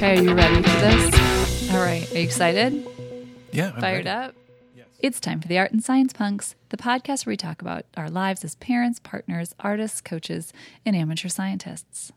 [0.00, 1.70] Okay, are you ready for this?
[1.72, 2.86] All right, are you excited?
[3.50, 4.08] Yeah, I'm Fired ready.
[4.08, 4.34] up?
[5.00, 8.08] It's time for the Art and Science Punks, the podcast where we talk about our
[8.08, 10.52] lives as parents, partners, artists, coaches,
[10.86, 12.12] and amateur scientists.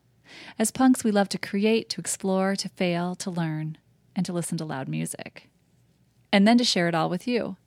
[0.60, 3.80] As punks, we love to create, to explore, to fail, to learn,
[4.16, 5.50] and to listen to loud music.
[6.32, 7.58] And then to share it all with you.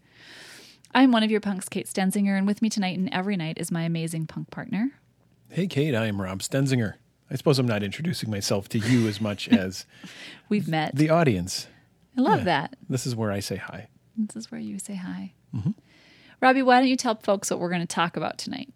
[0.95, 3.73] I'm one of your punks, Kate Stenzinger, and with me tonight and every night is
[3.73, 4.93] my amazing punk partner.
[5.51, 6.95] Hey, Kate, I am Rob Stenzinger.
[7.31, 9.87] I suppose I'm not introducing myself to you as much as
[10.49, 10.95] We've met.
[10.95, 11.67] the audience.
[12.17, 12.45] I love yeah.
[12.45, 12.77] that.
[12.89, 13.89] This is where I say hi.
[14.17, 15.32] This is where you say hi.
[16.41, 18.68] Robbie, why don't you tell folks what we're going to talk about tonight?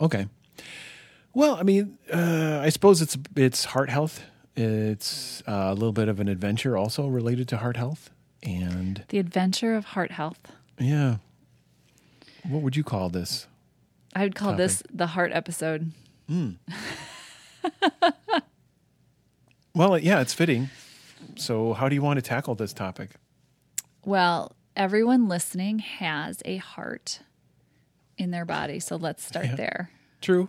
[0.00, 0.26] Okay.
[1.34, 4.22] Well, I mean, uh, I suppose it's it's heart health.
[4.56, 8.10] It's uh, a little bit of an adventure, also related to heart health,
[8.42, 10.38] and The adventure of heart health.
[10.78, 11.16] yeah.
[12.48, 13.48] What would you call this?
[14.14, 15.90] I would call this the heart episode.
[19.74, 20.70] Well, yeah, it's fitting.
[21.36, 23.10] So, how do you want to tackle this topic?
[24.06, 27.20] Well, everyone listening has a heart
[28.16, 28.80] in their body.
[28.80, 29.54] So let's start Yeah.
[29.56, 29.90] there.
[30.22, 30.48] True.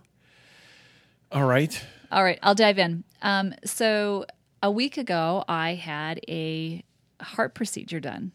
[1.31, 1.83] All right.
[2.09, 3.03] All right, I'll dive in.
[3.21, 4.25] Um, so
[4.63, 6.83] a week ago, I had a
[7.21, 8.31] heart procedure done.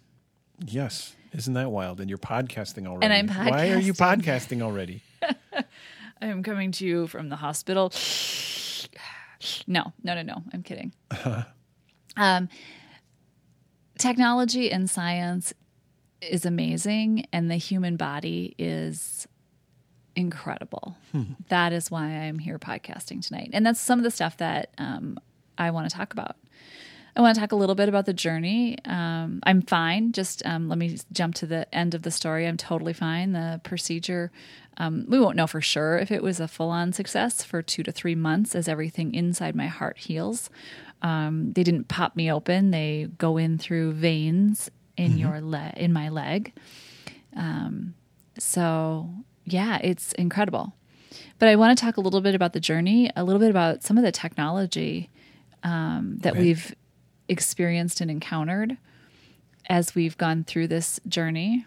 [0.63, 1.17] Yes.
[1.33, 2.01] Isn't that wild?
[2.01, 3.07] And you're podcasting already.
[3.07, 4.59] And I'm Why are you podcasting.
[4.59, 5.03] podcasting already?
[5.23, 7.91] I am coming to you from the hospital.
[9.67, 10.43] No, no, no, no.
[10.53, 10.93] I'm kidding.
[12.17, 12.49] um,
[13.99, 15.53] technology and science
[16.21, 19.27] is amazing, and the human body is
[20.15, 20.97] incredible.
[21.49, 23.51] That is why I'm here podcasting tonight.
[23.53, 25.19] And that's some of the stuff that um,
[25.59, 26.37] I want to talk about.
[27.15, 28.79] I want to talk a little bit about the journey.
[28.87, 30.13] Um, I'm fine.
[30.13, 32.47] Just um, let me jump to the end of the story.
[32.47, 33.33] I'm totally fine.
[33.33, 34.33] The procedure,
[34.79, 37.83] um, we won't know for sure if it was a full on success for two
[37.83, 40.49] to three months as everything inside my heart heals.
[41.03, 42.71] Um, they didn't pop me open.
[42.71, 46.55] They go in through veins in your leg, in my leg.
[47.37, 47.95] Um,
[48.39, 49.11] so
[49.45, 50.75] yeah, it's incredible.
[51.39, 53.83] But I want to talk a little bit about the journey, a little bit about
[53.83, 55.11] some of the technology
[55.63, 56.75] um, that we've
[57.33, 58.77] experienced and encountered
[59.69, 61.67] as we've gone through this journey.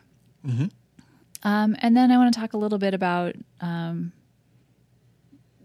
[1.43, 4.11] Um, and then I want to talk a little bit about um,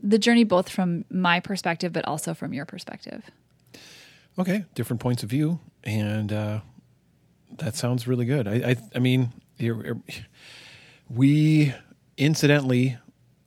[0.02, 3.22] the journey, both from my perspective, but also from your perspective.
[4.38, 6.60] Okay, different points of view, and uh,
[7.58, 8.48] that sounds really good.
[8.48, 10.00] I, I, I mean, you're, you're-
[11.08, 11.74] we
[12.16, 12.96] incidentally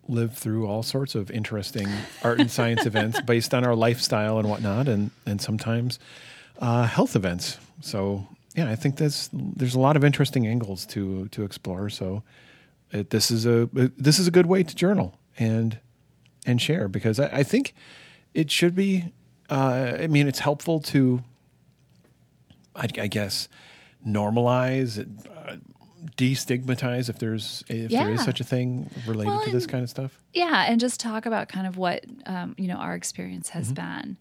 [0.10, 1.88] live through all sorts of interesting
[2.24, 5.98] art and science events based on our lifestyle and whatnot, and and sometimes
[6.60, 7.58] uh, health events.
[7.82, 11.90] So yeah, I think that's there's a lot of interesting angles to to explore.
[11.90, 12.24] So
[12.92, 15.80] it, this is a this is a good way to journal and
[16.46, 17.74] and share because I, I think
[18.34, 19.12] it should be.
[19.50, 21.22] Uh, I mean, it's helpful to,
[22.76, 23.50] I, I guess,
[24.08, 25.58] normalize, uh,
[26.18, 29.84] destigmatize if there's if there is such a thing related Well, to this and- kind
[29.84, 30.20] of stuff.
[30.34, 34.00] Yeah, and just talk about kind of what um, you know our experience has Mm-hmm.
[34.02, 34.18] been.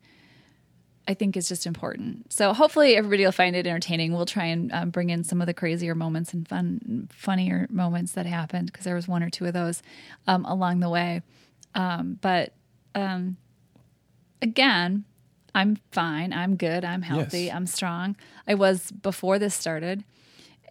[1.08, 2.32] I think is just important.
[2.32, 4.12] So hopefully everybody will find it entertaining.
[4.12, 8.12] We'll try and um, bring in some of the crazier moments and fun, funnier moments
[8.12, 9.82] that happened because there was one or two of those
[10.26, 11.22] um, along the way.
[11.74, 12.52] Um, but
[12.94, 13.36] um,
[14.40, 15.04] again,
[15.54, 16.32] I'm fine.
[16.32, 16.84] I'm good.
[16.84, 17.42] I'm healthy.
[17.44, 17.54] Yes.
[17.54, 18.16] I'm strong.
[18.46, 20.04] I was before this started,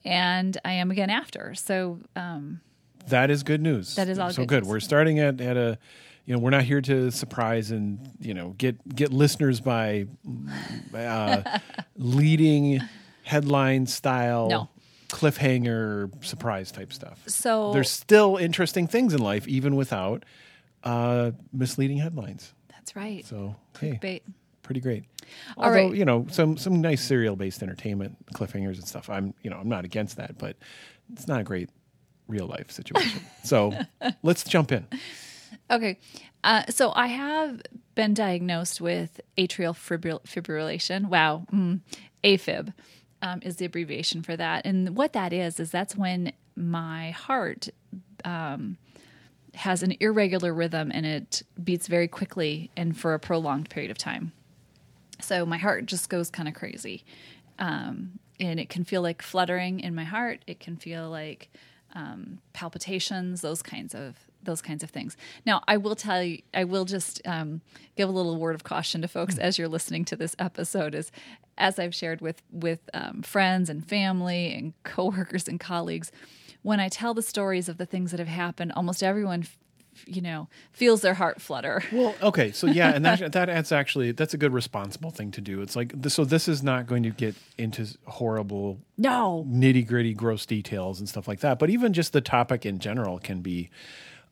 [0.05, 1.53] and I am again after.
[1.55, 2.61] So um,
[3.07, 3.95] That is good news.
[3.95, 4.65] That is all so good good.
[4.65, 5.77] We're starting at at a,
[6.31, 10.05] you know, we're not here to surprise and you know get get listeners by
[10.95, 11.59] uh,
[11.97, 12.79] leading
[13.23, 14.69] headline style No.
[15.09, 17.19] cliffhanger surprise type stuff.
[17.27, 20.23] so There's still interesting things in life even without
[20.85, 22.53] uh, misleading headlines.
[22.69, 23.25] that's right.
[23.25, 24.21] So hey,
[24.63, 25.03] pretty great.
[25.57, 25.95] All Although right.
[25.95, 29.09] you know some some nice serial based entertainment cliffhangers and stuff.
[29.09, 30.55] I'm you know I'm not against that, but
[31.11, 31.69] it's not a great
[32.29, 33.19] real life situation.
[33.43, 33.73] so
[34.23, 34.87] let's jump in.
[35.71, 35.97] Okay.
[36.43, 37.61] Uh, so I have
[37.95, 41.07] been diagnosed with atrial fibril- fibrillation.
[41.07, 41.45] Wow.
[41.51, 41.79] Mm.
[42.23, 42.73] AFib
[43.21, 44.65] um, is the abbreviation for that.
[44.65, 47.69] And what that is, is that's when my heart
[48.25, 48.77] um,
[49.55, 53.97] has an irregular rhythm and it beats very quickly and for a prolonged period of
[53.97, 54.33] time.
[55.21, 57.03] So my heart just goes kind of crazy.
[57.59, 60.43] Um, and it can feel like fluttering in my heart.
[60.47, 61.49] It can feel like
[61.93, 65.15] um, palpitations, those kinds of those kinds of things.
[65.45, 67.61] Now, I will tell you, I will just um,
[67.95, 70.95] give a little word of caution to folks as you're listening to this episode.
[70.95, 71.11] Is
[71.57, 76.11] as I've shared with with um, friends and family and coworkers and colleagues,
[76.61, 79.57] when I tell the stories of the things that have happened, almost everyone f-
[80.07, 81.83] you know feels their heart flutter.
[81.91, 85.41] Well, okay, so yeah, and that that adds actually that's a good responsible thing to
[85.41, 85.61] do.
[85.61, 90.45] It's like so this is not going to get into horrible No, nitty gritty, gross
[90.45, 91.59] details and stuff like that.
[91.59, 93.69] But even just the topic in general can be,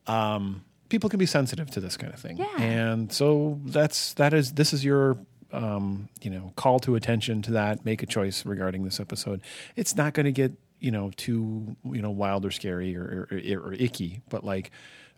[0.07, 2.37] um, people can be sensitive to this kind of thing.
[2.37, 2.61] Yeah.
[2.61, 5.17] And so that's that is this is your
[5.51, 7.85] um, you know call to attention to that.
[7.85, 9.41] Make a choice regarding this episode.
[9.75, 13.37] It's not going to get you know too you know wild or scary or, or,
[13.69, 14.71] or icky, but like.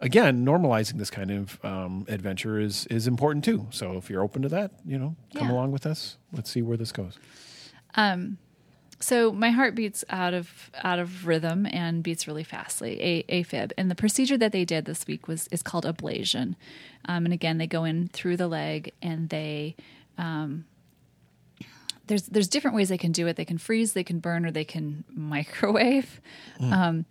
[0.03, 3.67] Again, normalizing this kind of um, adventure is is important too.
[3.69, 5.53] So if you're open to that, you know, come Yeah.
[5.53, 6.17] along with us.
[6.33, 7.19] Let's see where this goes.
[9.01, 13.71] So my heart beats out of out of rhythm and beats really fastly, a AFib.
[13.77, 16.55] And the procedure that they did this week was is called ablation.
[17.05, 19.75] Um, and again, they go in through the leg and they
[20.17, 20.65] um,
[22.07, 23.35] there's there's different ways they can do it.
[23.35, 26.21] They can freeze, they can burn, or they can microwave.
[26.59, 27.05] Um,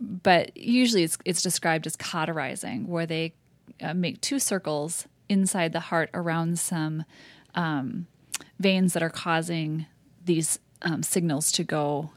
[0.00, 3.34] but usually it's it's described as cauterizing, where they
[3.80, 7.04] uh, make two circles inside the heart around some
[7.54, 8.06] um,
[8.58, 9.86] veins that are causing
[10.24, 12.10] these um, signals to go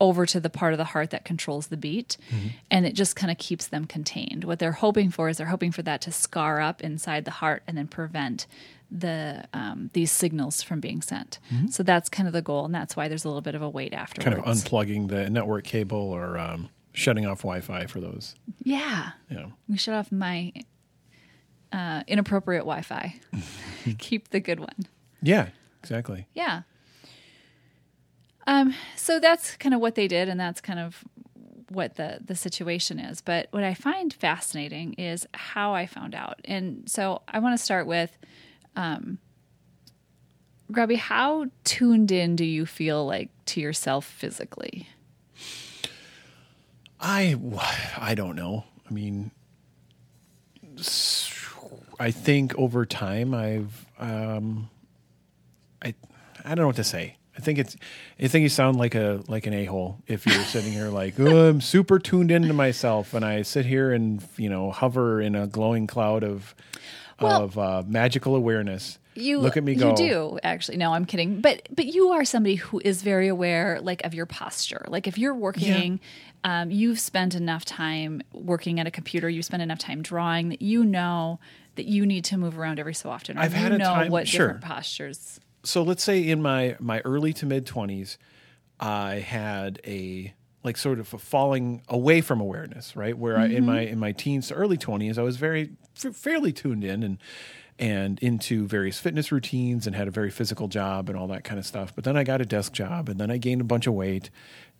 [0.00, 2.16] over to the part of the heart that controls the beat.
[2.72, 4.42] And it just kind of keeps them contained.
[4.42, 7.62] What they're hoping for is they're hoping for that to scar up inside the heart
[7.68, 8.48] and then prevent
[8.90, 11.38] the um, these signals from being sent.
[11.70, 13.68] So that's kind of the goal and that's why there's a little bit of a
[13.68, 14.24] wait afterwards.
[14.24, 18.34] Kind of unplugging the network cable or um, shutting off Wi-Fi for those.
[18.64, 19.10] yeah.
[19.30, 19.46] Yeah.
[19.68, 20.52] We shut off my
[21.72, 23.20] uh, inappropriate wi-fi.
[23.98, 24.86] Keep the good one.
[25.22, 25.48] Yeah,
[25.82, 26.26] exactly.
[26.34, 26.62] Yeah.
[28.46, 31.04] Um, so that's kind of what they did, and that's kind of
[31.68, 33.20] what the the situation is.
[33.20, 37.62] But what I find fascinating is how I found out, and so I want to
[37.62, 38.16] start with,
[38.76, 39.18] um,
[40.68, 44.88] Robbie, how tuned in do you feel like to yourself physically?
[47.00, 47.36] I
[47.98, 48.64] I don't know.
[48.88, 49.30] I mean,
[51.98, 54.68] I think over time I've um,
[55.82, 55.94] I
[56.44, 57.16] I don't know what to say.
[57.36, 57.76] I think it's
[58.20, 61.14] I think you sound like a like an a hole if you're sitting here like
[61.18, 65.34] oh, I'm super tuned into myself and I sit here and you know hover in
[65.34, 66.54] a glowing cloud of
[67.20, 68.98] Well- of uh, magical awareness.
[69.14, 69.90] You look at me go.
[69.90, 70.78] You do actually.
[70.78, 71.42] No, I'm kidding.
[71.42, 74.86] But but you are somebody who is very aware, like of your posture.
[74.88, 76.00] Like if you're working,
[76.44, 79.28] um, you've spent enough time working at a computer.
[79.28, 81.40] You spend enough time drawing that you know
[81.76, 83.36] that you need to move around every so often.
[83.36, 84.46] I've you had a know time- what sure.
[84.46, 85.40] different postures.
[85.64, 88.16] So let's say in my my early to mid 20s
[88.80, 90.32] i had a
[90.64, 93.16] like sort of a falling away from awareness right?
[93.16, 96.52] Where I, in my in my teens to early 20s i was very f- fairly
[96.52, 97.18] tuned in and
[97.78, 101.58] and into various fitness routines and had a very physical job and all that kind
[101.58, 101.92] of stuff.
[101.94, 104.30] But then i got a desk job and then i gained a bunch of weight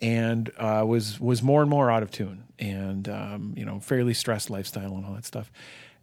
[0.00, 4.14] and uh, was was more and more out of tune and um, you know fairly
[4.14, 5.50] stressed lifestyle and all that stuff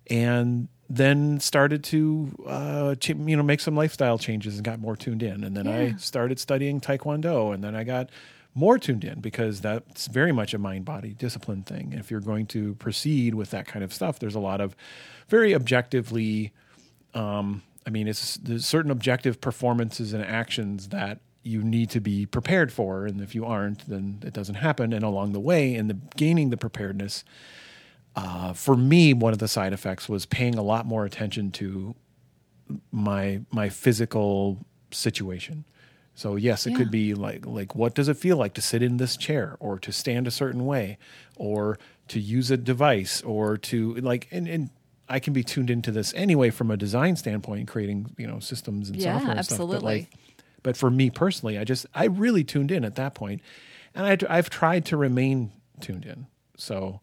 [0.09, 4.95] and then started to uh, ch- you know make some lifestyle changes and got more
[4.95, 5.43] tuned in.
[5.43, 8.09] And then i started studying taekwondo and then i got
[8.55, 11.93] more tuned in because that's very much a mind body discipline thing.
[11.93, 14.75] If you're going to proceed with that kind of stuff there's a lot of
[15.27, 16.51] very objectively
[17.13, 22.25] um, i mean it's there's certain objective performances and actions that you need to be
[22.25, 23.05] prepared for.
[23.05, 24.93] And if you aren't then it doesn't happen.
[24.93, 27.23] And along the way in the gaining the preparedness
[28.15, 31.95] uh, for me, one of the side effects was paying a lot more attention to
[32.91, 35.65] my my physical situation.
[36.15, 36.77] So yes, it Yeah.
[36.77, 39.79] could be like like what does it feel like to sit in this chair or
[39.79, 40.97] to stand a certain way
[41.35, 44.69] or to use a device or to like and, and
[45.07, 48.89] I can be tuned into this anyway from a design standpoint, creating you know systems
[48.89, 49.57] and Yeah, software and stuff.
[49.59, 49.95] But absolutely.
[50.01, 50.09] like,
[50.61, 53.41] but for me personally, I just I really tuned in at that point,
[53.95, 56.27] and I, I've tried to remain tuned in.
[56.57, 56.99] So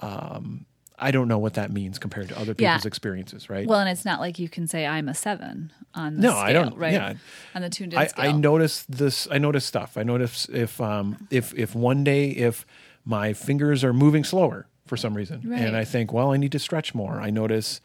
[0.00, 0.66] um,
[1.02, 2.72] I don't know what that means compared to other Yeah.
[2.74, 3.66] people's experiences, right?
[3.66, 6.40] Well, and it's not like you can say I'm a seven on the No, scale,
[6.42, 6.92] I don't- Right?
[6.92, 7.14] yeah.
[7.54, 8.24] On the tuned in I, scale.
[8.28, 9.26] I notice this.
[9.30, 9.96] I notice stuff.
[9.96, 12.66] I notice if um, if if one day if
[13.04, 15.60] my fingers are moving slower for some reason, Right.
[15.60, 17.20] and I think, well, I need to stretch more.
[17.20, 17.80] I notice.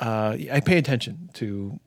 [0.00, 1.78] Uh, I pay attention to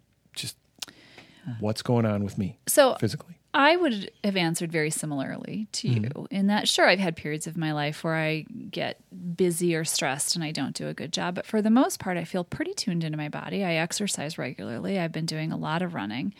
[1.60, 3.36] what's going on with me So physically.
[3.51, 7.58] I would have answered very similarly to you in that, sure, I've had periods of
[7.58, 9.01] my life where I get
[9.36, 11.34] busy or stressed and I don't do a good job.
[11.34, 13.63] But for the most part, I feel pretty tuned into my body.
[13.63, 15.00] I exercise regularly.
[15.00, 16.36] I've been doing a lot of running.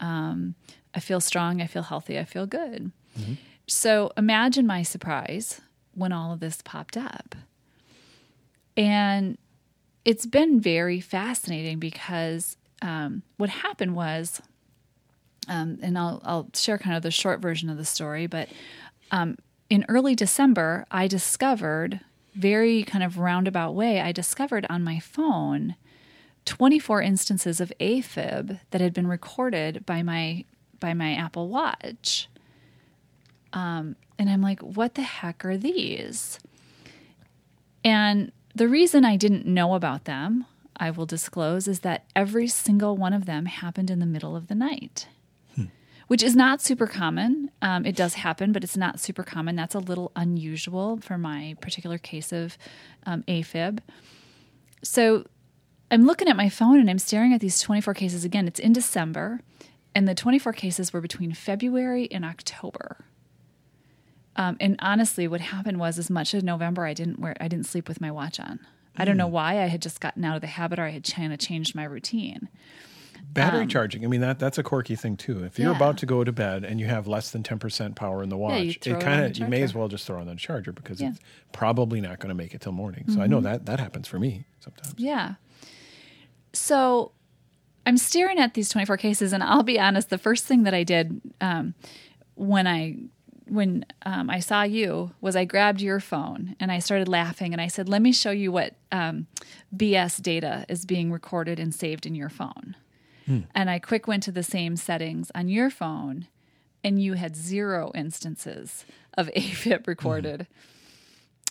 [0.00, 0.54] Um,
[0.94, 1.60] I feel strong.
[1.60, 2.18] I feel healthy.
[2.18, 2.90] I feel good.
[3.66, 5.60] So imagine my surprise
[5.94, 7.34] when all of this popped up.
[8.78, 9.36] And
[10.06, 14.40] it's been very fascinating because um, what happened was
[15.48, 18.48] um, and I'll, I'll share kind of the short version of the story, but
[19.10, 19.36] um,
[19.70, 22.00] in early December, I discovered
[22.34, 25.76] very kind of roundabout way, I discovered on my phone
[26.44, 30.44] 24 instances of AFib that had been recorded by my
[30.78, 32.28] by my Apple Watch.
[33.52, 36.38] Um, and I'm like, what the heck are these?
[37.82, 40.44] And the reason I didn't know about them,
[40.78, 44.48] I will disclose, is that every single one of them happened in the middle of
[44.48, 45.08] the night,
[46.08, 47.50] which is not super common.
[47.62, 49.56] Um, it does happen, but it's not super common.
[49.56, 52.56] That's a little unusual for my particular case of
[53.04, 53.80] um, AFib.
[54.82, 55.26] So
[55.90, 58.46] I'm looking at my phone and I'm staring at these 24 cases again.
[58.46, 59.40] It's in December,
[59.94, 63.04] and the 24 cases were between February and October.
[64.36, 67.66] Um, and honestly, what happened was, as much as November, I didn't wear, I didn't
[67.66, 68.60] sleep with my watch on.
[68.98, 69.62] I don't know why.
[69.62, 71.84] I had just gotten out of the habit, or I had kind of changed my
[71.84, 72.48] routine.
[73.32, 74.02] Battery charging.
[74.02, 75.44] I mean that that's a quirky thing too.
[75.44, 75.76] If you're Um, Yeah.
[75.76, 78.36] about to go to bed and you have less than ten percent power in the
[78.36, 81.00] watch, you it kind of you may as well just throw on the charger because
[81.02, 81.08] Yeah.
[81.08, 81.16] Mm-hmm.
[81.16, 83.04] it's probably not going to make it till morning.
[83.08, 84.94] So I know that that happens for me sometimes.
[84.96, 85.34] Yeah.
[86.54, 87.12] So
[87.84, 90.82] I'm staring at these 24 cases, and I'll be honest, the first thing that I
[90.82, 91.74] did um,
[92.34, 92.96] when I
[93.48, 97.60] when um, I saw you was I grabbed your phone and I started laughing and
[97.60, 99.26] I said, "Let me show you what um,
[99.74, 102.76] BS data is being recorded and saved in your phone."
[103.54, 106.28] And I quick went to the same settings on your phone,
[106.84, 108.84] and you had zero instances
[109.14, 110.46] of AFib recorded.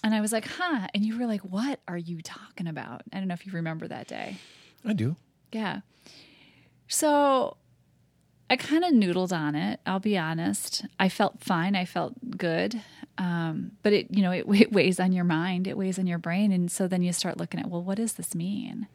[0.04, 0.88] And I was like, huh.
[0.94, 3.02] And you were like, what are you talking about?
[3.12, 4.38] I don't know if you remember that day.
[4.86, 5.16] I do.
[5.52, 5.82] Yeah.
[6.88, 7.58] So
[8.50, 9.80] I kind of noodled on it.
[9.86, 10.86] I'll be honest.
[11.00, 11.76] I felt fine.
[11.76, 12.82] I felt good.
[13.18, 15.68] Um, but it, you know, it, it weighs on your mind.
[15.68, 16.52] It weighs on your brain.
[16.52, 18.88] And so then you start looking at, well, what does this mean?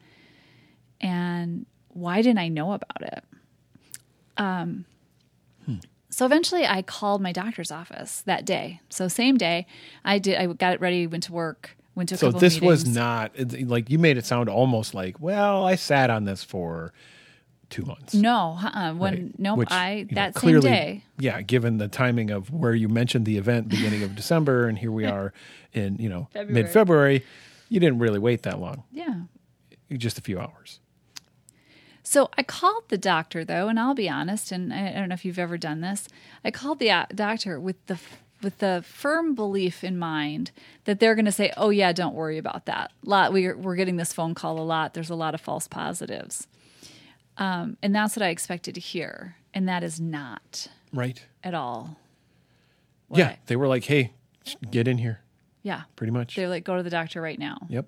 [0.99, 3.23] And why didn't I know about it?
[4.37, 4.85] Um,
[6.11, 8.81] so eventually I called my doctor's office that day.
[8.89, 9.65] So same day
[10.03, 12.85] I did, I got it ready, went to work, went to a So this was
[12.85, 13.31] not
[13.63, 16.93] like you made it sound almost like well I sat on this for
[17.71, 18.13] two months.
[18.13, 18.93] No, uh-uh.
[18.93, 19.39] when right?
[19.39, 21.03] nope, Which, I you know, that clearly, same day.
[21.17, 24.91] Yeah, given the timing of where you mentioned the event, beginning of December, and here
[24.91, 25.33] we are
[25.73, 26.53] in you know February.
[26.63, 27.25] mid February,
[27.69, 29.21] you didn't really wait that long, Yeah.
[29.97, 30.79] just a few hours.
[32.03, 35.13] So I called the doctor though, and I'll be honest, and I, I don't know
[35.13, 36.07] if you've ever done this.
[36.43, 37.97] I called the uh, doctor with the
[38.41, 40.49] with the firm belief in mind
[40.85, 43.97] that they're going to say, "Oh yeah, don't worry about that." Lot we're we're getting
[43.97, 44.93] this phone call a lot.
[44.95, 46.47] There's a lot of false positives,
[47.37, 51.23] um, and that's what I expected to hear, and that is not Right.
[51.43, 51.97] at all.
[53.13, 54.13] yeah, I- they were like, "Hey,
[54.71, 55.21] get in here."
[55.63, 55.83] yeah.
[55.95, 56.35] Pretty much.
[56.35, 57.85] They're like, "Go to the doctor right now." Yep.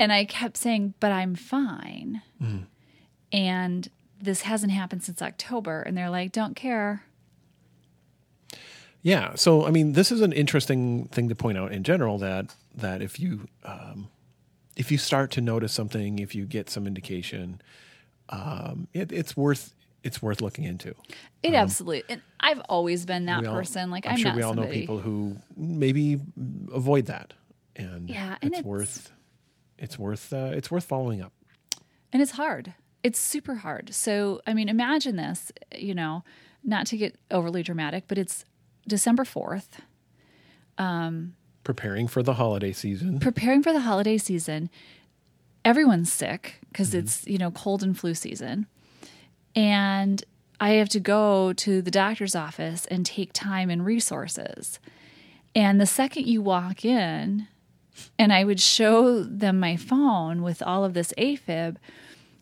[0.00, 2.22] And I kept saying, but I'm fine.
[3.32, 3.88] And
[4.20, 5.82] this hasn't happened since October.
[5.82, 7.02] And they're like, don't care.
[9.02, 9.34] Yeah.
[9.34, 13.02] So, I mean, this is an interesting thing to point out in general that that
[13.02, 14.08] if you um,
[14.76, 17.60] if you start to notice something, if you get some indication,
[18.30, 20.94] um, it, it's worth it's worth looking into.
[21.42, 22.04] It absolutely.
[22.08, 23.90] And I've always been that Um, all- person.
[23.90, 24.68] Like, I'm, I'm, sure we all somebody.
[24.76, 26.20] know people who maybe
[26.72, 27.34] avoid that,
[27.76, 29.12] and Yeah, and it's, it's- worth
[29.78, 31.32] it's worth uh, it's worth following up.
[32.12, 32.74] And it's hard.
[33.02, 33.92] It's super hard.
[33.94, 36.24] So, I mean, imagine this, you know,
[36.64, 38.44] not to get overly dramatic, but it's
[38.88, 39.68] December 4th,
[40.78, 43.18] Um, Preparing for the holiday season.
[43.20, 44.70] preparing for the holiday season.
[45.64, 46.98] Everyone's sick because Mm-hmm.
[46.98, 48.66] it's, you know, cold and flu season.
[49.54, 50.22] And
[50.60, 54.78] I have to go to the doctor's office and take time and resources.
[55.54, 57.48] And the second you walk in,
[58.18, 61.76] and I would show them my phone with all of this AFib,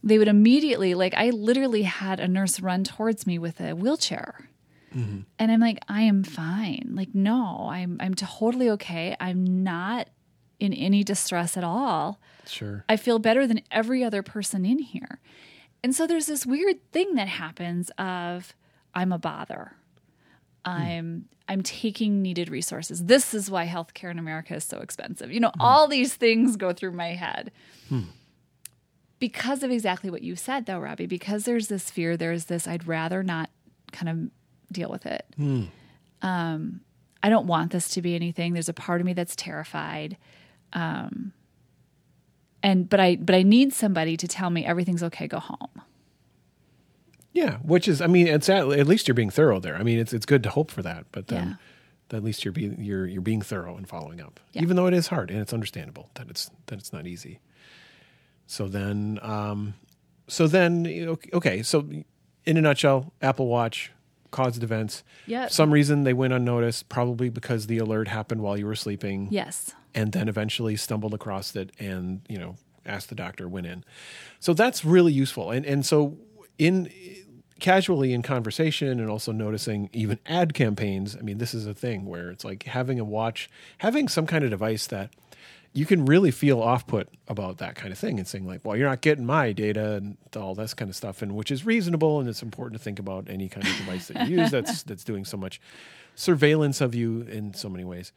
[0.03, 4.49] they would immediately, like, I literally had a nurse run towards me with a wheelchair.
[4.93, 6.93] And I'm like, I am fine.
[6.95, 9.15] Like, no, I'm I'm totally okay.
[9.21, 10.09] I'm not
[10.59, 12.21] in any distress at all.
[12.47, 12.85] Sure.
[12.89, 15.21] I feel better than every other person in here.
[15.83, 18.55] And so there's this weird thing that happens of
[18.95, 19.73] I'm a bother.
[20.65, 20.71] Hmm.
[20.71, 23.05] I'm I'm taking needed resources.
[23.05, 25.31] This is why healthcare in America is so expensive.
[25.31, 25.61] You know, hmm.
[25.61, 27.53] all these things go through my head.
[27.89, 28.01] Hmm.
[29.19, 32.87] Because of exactly what you said though, Robbie, because there's this fear, there's this I'd
[32.87, 33.51] rather not
[33.93, 35.25] kind of deal with it.
[36.23, 36.81] Um
[37.23, 38.53] I don't want this to be anything.
[38.53, 40.17] There's a part of me that's terrified
[40.73, 41.33] and
[42.89, 45.27] but I but I need somebody to tell me everything's okay.
[45.27, 45.83] Go home.
[47.33, 49.77] Yeah, which is, I mean, it's at, at least you're being thorough there.
[49.77, 51.59] I mean, it's it's good to hope for that, but then
[52.11, 54.63] at least you're being you're you're being thorough and following up, Yeah.
[54.63, 57.41] even though it is hard and it's understandable that it's that it's not easy.
[58.47, 59.75] So then, um,
[60.29, 61.87] so then, okay, so
[62.45, 63.91] in a nutshell, Apple Watch
[64.31, 65.03] caused events.
[65.27, 65.51] Yep.
[65.51, 69.29] Some reason they went unnoticed, probably because the alert happened while you were sleeping.
[69.33, 69.73] Yes.
[69.97, 73.85] And then eventually stumbled across it and, you know, asked the doctor, went in.
[74.39, 75.51] So that's really useful.
[75.51, 76.19] And and so
[76.59, 76.91] in
[77.59, 82.05] casually in conversation and also noticing even ad campaigns, I mean, this is a thing
[82.05, 83.49] where it's like having a watch,
[83.79, 85.11] having some kind of device that
[85.73, 88.77] you can really feel off put about that kind of thing and saying like, well,
[88.77, 92.21] you're not getting my data and all this kind of stuff, and which is reasonable
[92.21, 95.05] and it's important to think about any kind of device that you use that's that's
[95.05, 95.61] doing so much
[96.15, 98.13] surveillance of you in so many ways.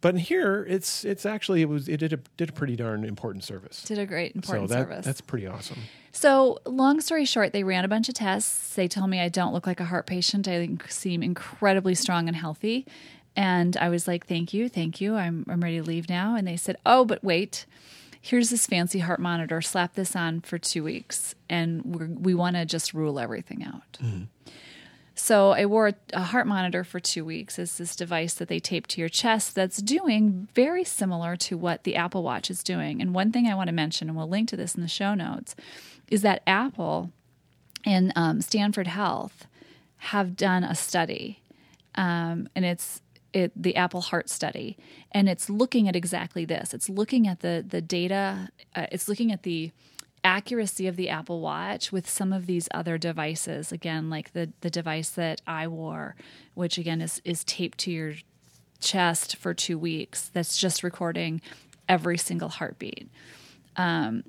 [0.00, 3.44] But here, it's it's actually it was it did a did a pretty darn important
[3.44, 3.82] service.
[3.82, 5.04] Did a great important so that, service.
[5.04, 5.78] That's pretty awesome.
[6.12, 8.74] So, long story short, they ran a bunch of tests.
[8.74, 10.48] They told me I don't look like a heart patient.
[10.48, 12.86] I seem incredibly strong and healthy.
[13.36, 15.14] And I was like, thank you, thank you.
[15.14, 16.34] I'm, I'm ready to leave now.
[16.34, 17.64] And they said, oh, but wait,
[18.20, 19.60] here's this fancy heart monitor.
[19.60, 21.34] Slap this on for two weeks.
[21.48, 23.98] And we're, we want to just rule everything out.
[24.02, 24.24] Mm-hmm.
[25.20, 27.58] So I wore a heart monitor for two weeks.
[27.58, 31.84] It's this device that they tape to your chest that's doing very similar to what
[31.84, 33.02] the Apple Watch is doing.
[33.02, 35.12] And one thing I want to mention, and we'll link to this in the show
[35.12, 35.54] notes,
[36.08, 37.12] is that Apple
[37.84, 39.46] and um, Stanford Health
[39.98, 41.42] have done a study,
[41.96, 43.02] um, and it's
[43.34, 44.78] it, the Apple Heart Study,
[45.12, 46.72] and it's looking at exactly this.
[46.72, 48.48] It's looking at the the data.
[48.74, 49.70] Uh, it's looking at the
[50.24, 53.72] accuracy of the Apple Watch with some of these other devices.
[53.72, 56.16] Again, like the the device that I wore,
[56.54, 58.14] which again is is taped to your
[58.80, 60.30] chest for two weeks.
[60.32, 61.40] That's just recording
[61.88, 63.08] every single heartbeat.
[63.76, 64.24] Um,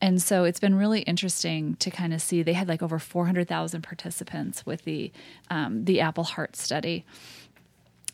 [0.00, 2.42] and so it's been really interesting to kind of see.
[2.42, 5.12] They had like over 400,000 participants with the
[5.50, 7.04] um, the Apple Heart Study.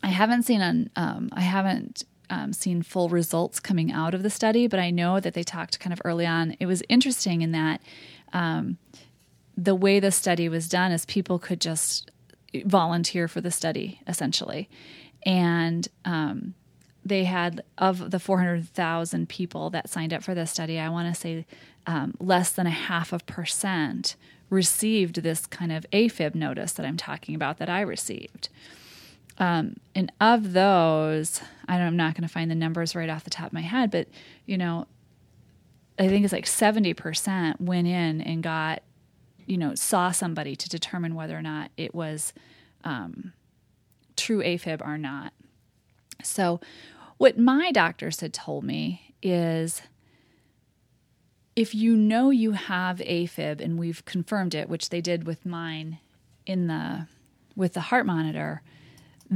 [0.01, 4.29] I haven't seen an um, I haven't um, seen full results coming out of the
[4.29, 6.55] study, but I know that they talked kind of early on.
[6.59, 7.81] It was interesting in that
[8.31, 8.77] um,
[9.55, 12.11] the way the study was done is people could just
[12.65, 14.69] volunteer for the study essentially,
[15.25, 16.53] and um,
[17.05, 21.19] they had of the 400,000 people that signed up for this study, I want to
[21.19, 21.45] say
[21.85, 24.15] um, less than a half of percent
[24.49, 28.49] received this kind of AFib notice that I'm talking about that I received.
[29.37, 33.29] Um, and of those, I am not going to find the numbers right off the
[33.29, 34.07] top of my head, but
[34.45, 34.87] you know,
[35.97, 38.83] I think it's like 70% went in and got,
[39.45, 42.33] you know, saw somebody to determine whether or not it was
[42.83, 43.33] um,
[44.15, 45.33] true AFib or not.
[46.23, 46.59] So,
[47.17, 49.83] what my doctors had told me is
[51.55, 55.99] if you know you have AFib and we've confirmed it, which they did with mine
[56.45, 57.07] in the
[57.55, 58.63] with the heart monitor,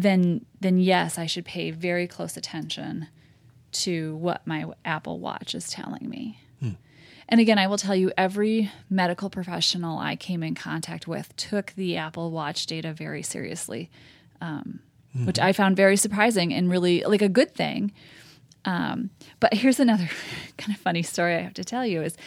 [0.03, 3.07] then then yes, I should pay very close attention
[3.73, 6.39] to what my Apple Watch is telling me.
[6.59, 6.71] Hmm.
[7.29, 11.73] And again, I will tell you every medical professional I came in contact with took
[11.73, 13.89] the Apple Watch data very seriously,
[14.41, 14.79] um,
[15.15, 15.25] mm-hmm.
[15.25, 17.91] which I found very surprising and really like a good thing
[18.67, 20.09] um, but here's another
[20.57, 22.17] kind of funny story I have to tell you is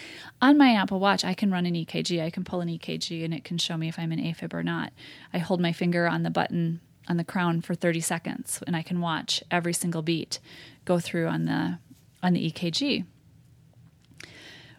[0.40, 2.22] on my Apple Watch, I can run an EKG.
[2.22, 4.62] I can pull an EKG and it can show me if I'm in AFib or
[4.62, 4.94] not.
[5.34, 8.82] I hold my finger on the button on the crown for 30 seconds and I
[8.82, 10.38] can watch every single beat
[10.84, 11.78] go through on the
[12.22, 13.04] on the EKG.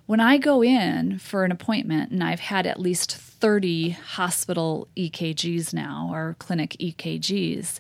[0.06, 5.74] When I go in for an appointment and I've had at least 30 hospital EKGs
[5.74, 7.80] now or clinic EKGs,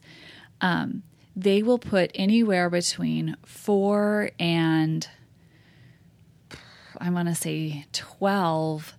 [0.61, 1.03] um,
[1.35, 5.07] they will put anywhere between four and
[6.97, 8.93] I want to say 12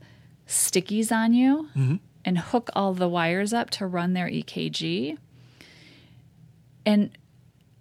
[0.46, 1.96] stickies on you mm-hmm.
[2.24, 5.18] and hook all the wires up to run their EKG.
[6.84, 7.16] And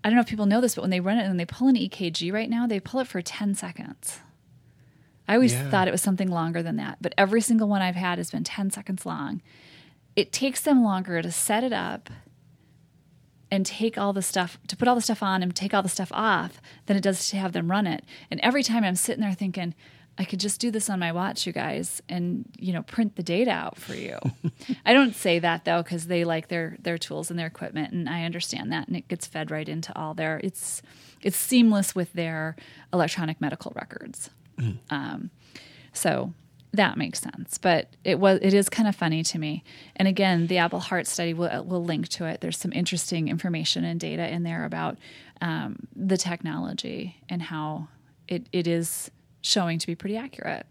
[0.03, 1.67] I don't know if people know this, but when they run it and they pull
[1.67, 4.19] an EKG right now, they pull it for 10 seconds.
[5.27, 5.69] I always yeah.
[5.69, 8.43] thought it was something longer than that, but every single one I've had has been
[8.43, 9.41] 10 seconds long.
[10.15, 12.09] It takes them longer to set it up
[13.49, 15.89] and take all the stuff to put all the stuff on and take all the
[15.89, 18.03] stuff off than it does to have them run it.
[18.29, 19.75] And every time I'm sitting there thinking,
[20.21, 23.23] I could just do this on my watch, you guys, and you know, print the
[23.23, 24.19] data out for you.
[24.85, 28.07] I don't say that though because they like their their tools and their equipment, and
[28.07, 30.39] I understand that, and it gets fed right into all their.
[30.43, 30.83] It's
[31.23, 32.55] it's seamless with their
[32.93, 34.29] electronic medical records.
[34.59, 34.77] Mm.
[34.91, 35.31] Um,
[35.91, 36.35] so
[36.73, 37.57] that makes sense.
[37.57, 39.63] But it was it is kind of funny to me.
[39.95, 42.41] And again, the Apple Heart Study will will link to it.
[42.41, 44.99] There's some interesting information and data in there about
[45.41, 47.87] um, the technology and how
[48.27, 49.09] it, it is
[49.41, 50.65] showing to be pretty accurate.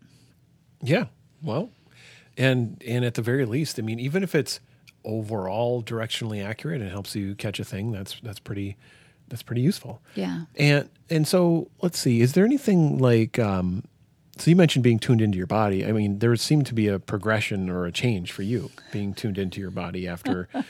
[0.83, 1.07] Yeah.
[1.43, 1.71] Well,
[2.37, 4.61] and and at the very least, I mean, even if it's
[5.05, 8.77] overall directionally accurate and helps you catch a thing, that's that's pretty
[9.29, 10.03] that's pretty useful.
[10.15, 10.43] Yeah.
[10.57, 13.85] And and so let's see, is there anything like um,
[14.39, 15.85] So you mentioned being tuned into your body.
[15.85, 19.39] I mean, there seemed to be a progression or a change for you being tuned
[19.39, 20.49] into your body after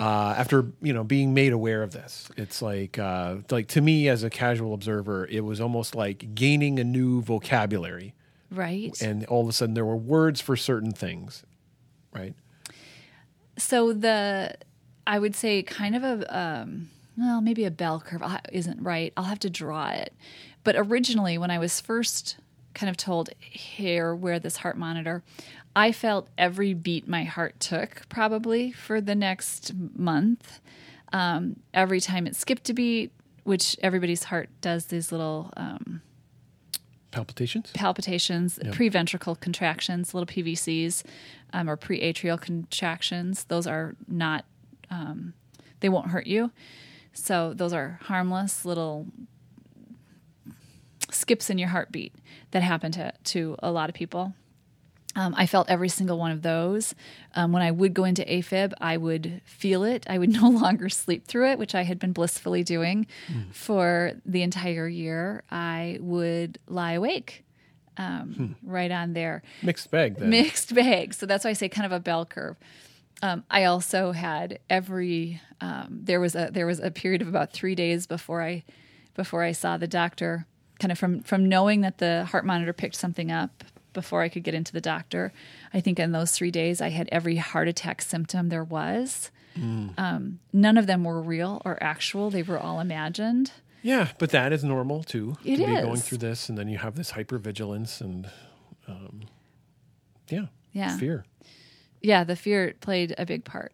[0.00, 2.28] uh, after you know being made aware of this.
[2.36, 6.80] It's like uh, like to me as a casual observer, it was almost like gaining
[6.80, 8.14] a new vocabulary,
[8.50, 9.00] Right.
[9.02, 11.44] and all of a sudden there were words for certain things,
[12.12, 12.34] right?
[13.58, 14.54] so the
[15.06, 19.12] I would say kind of a um, well maybe a bell curve isn't right.
[19.16, 20.14] I'll have to draw it.
[20.64, 22.36] But originally, when I was first
[22.74, 25.22] kind of told here wear this heart monitor,
[25.74, 30.60] I felt every beat my heart took probably for the next month.
[31.12, 33.12] Um, every time it skipped a beat,
[33.44, 36.02] which everybody's heart does these little um,
[37.10, 37.70] Palpitations.
[37.72, 41.02] palpitations, pre-ventricle contractions, little PVCs,
[41.52, 43.44] um, or pre-atrial contractions.
[43.44, 44.44] Those are not,
[44.90, 45.34] um,
[45.80, 46.52] they won't hurt you.
[47.12, 49.08] So those are harmless little
[51.14, 52.14] skips in your heartbeat
[52.50, 54.34] that happen to to a lot of people.
[55.16, 56.94] Um, I felt every single one of those.
[57.34, 60.06] Um, when I would go into AFib, I would feel it.
[60.08, 63.06] I would no longer sleep through it, which I had been blissfully doing
[63.52, 65.42] for the entire year.
[65.50, 67.44] I would lie awake
[67.96, 69.42] um, right on there.
[69.62, 70.30] Mixed bag then.
[70.30, 71.14] Mixed bag.
[71.14, 72.56] So that's why I say kind of a bell curve.
[73.22, 77.52] Um, I also had every um, there was a there was a period of about
[77.52, 78.64] three days before I
[79.14, 80.46] before I saw the doctor.
[80.80, 83.62] Kind of from from knowing that the heart monitor picked something up
[83.92, 85.32] before I could get into the doctor.
[85.74, 89.30] I think in those three days I had every heart attack symptom there was.
[89.56, 93.52] Um, none of them were real or actual; they were all imagined.
[93.82, 95.36] Yeah, but that is normal too.
[95.44, 98.30] It to be going through this, and then you have this hypervigilance and,
[98.86, 99.22] um,
[100.28, 100.96] yeah, Yeah.
[100.98, 101.24] fear.
[102.00, 103.72] yeah, the fear played a big part.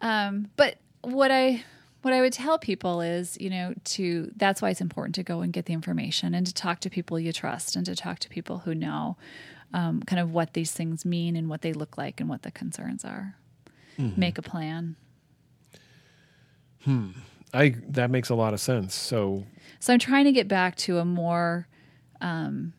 [0.00, 1.62] Um, but what I
[2.02, 5.40] what I would tell people is, you know, to that's why it's important to go
[5.40, 8.28] and get the information and to talk to people you trust and to talk to
[8.28, 9.16] people who know
[9.74, 12.50] um, kind of what these things mean and what they look like and what the
[12.50, 13.34] concerns are.
[14.16, 14.96] Make a plan.
[16.84, 17.10] Hmm.
[17.52, 18.94] I that makes a lot of sense.
[18.94, 19.44] So
[19.80, 21.66] So I'm trying to get back to a more,
[22.20, 22.72] um,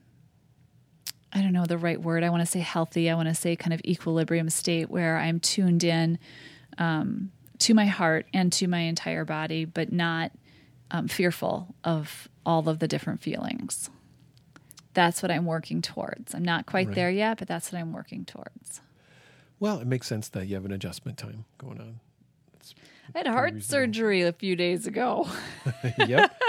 [1.33, 2.23] I don't know the right word.
[2.23, 3.09] I want to say healthy.
[3.09, 6.19] I want to say kind of equilibrium state where I'm tuned in
[6.77, 10.31] um, to my heart and to my entire body, but not
[10.91, 13.89] um, fearful of all of the different feelings.
[14.93, 16.33] That's what I'm working towards.
[16.33, 16.95] I'm not quite Right.
[16.95, 18.81] there yet, but that's what I'm working towards.
[19.59, 21.99] well, it makes sense that you have an adjustment time going on.
[23.13, 23.85] I had heart reasonable.
[23.93, 25.27] surgery a few days ago.
[26.07, 26.39] yep.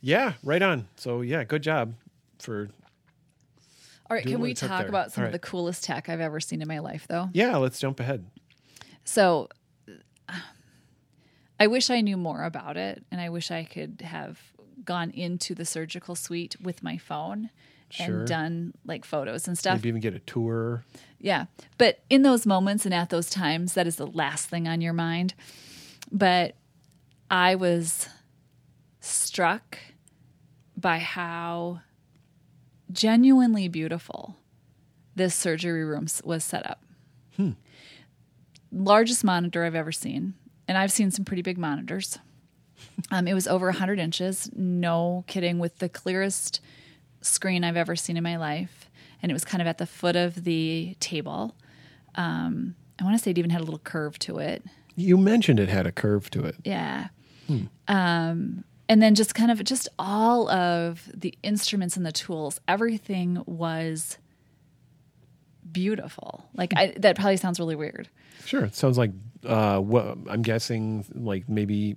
[0.00, 0.88] Yeah, right on.
[0.96, 1.94] So yeah, good job
[2.38, 2.68] for
[4.10, 4.88] All right, Do can we talk there.
[4.88, 7.28] about some All of the coolest tech I've ever seen in my life, though?
[7.32, 7.56] yeah.
[7.56, 8.26] Let's jump ahead.
[9.04, 9.48] So
[11.60, 14.38] I wish I knew more about it and I wish I could have
[14.84, 17.50] gone into the surgical suite with my phone
[17.90, 18.18] Sure.
[18.20, 19.76] and done like photos and stuff.
[19.78, 20.84] Maybe even get a tour.
[21.18, 21.46] Yeah.
[21.78, 24.92] But in those moments and at those times, that is the last thing on your
[24.92, 25.32] mind.
[26.12, 26.54] But
[27.30, 28.08] I was
[29.00, 29.78] struck
[30.76, 31.80] by how
[32.92, 34.36] genuinely beautiful
[35.16, 36.82] this surgery room was set up.
[37.36, 37.52] Hmm.
[38.72, 40.34] Largest monitor I've ever seen.
[40.66, 42.18] And I've seen some pretty big monitors.
[43.10, 46.60] Um, it was over 100 inches, no kidding, with the clearest
[47.22, 48.90] screen I've ever seen in my life.
[49.22, 51.56] And it was kind of at the foot of the table.
[52.14, 54.62] Um, I want to say it even had a little curve to it.
[54.94, 56.56] You mentioned it had a curve to it.
[56.64, 57.08] Yeah.
[57.88, 63.42] Um, and then just kind of just all of the instruments and the tools, everything
[63.46, 64.18] was
[65.72, 66.44] beautiful.
[66.54, 68.08] Like I, that probably sounds really weird.
[68.44, 68.64] Sure.
[68.64, 69.10] It sounds like
[69.44, 71.96] uh, what I'm guessing, like maybe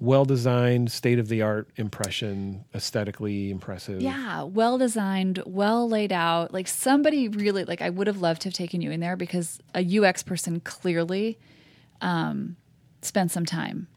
[0.00, 4.00] well designed, state of the art impression, aesthetically impressive.
[4.00, 6.52] Yeah, well designed, well laid out.
[6.52, 9.60] Like somebody really like I would have loved to have taken you in there because
[9.74, 11.38] a UX person clearly
[12.00, 12.56] um,
[13.02, 13.88] spent some time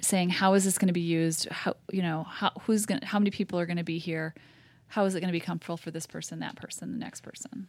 [0.00, 1.48] saying how is this going to be used?
[1.48, 4.34] How you know how who's going to how many people are going to be here?
[4.92, 7.66] How is it going to be comfortable for this person, that person, the next person?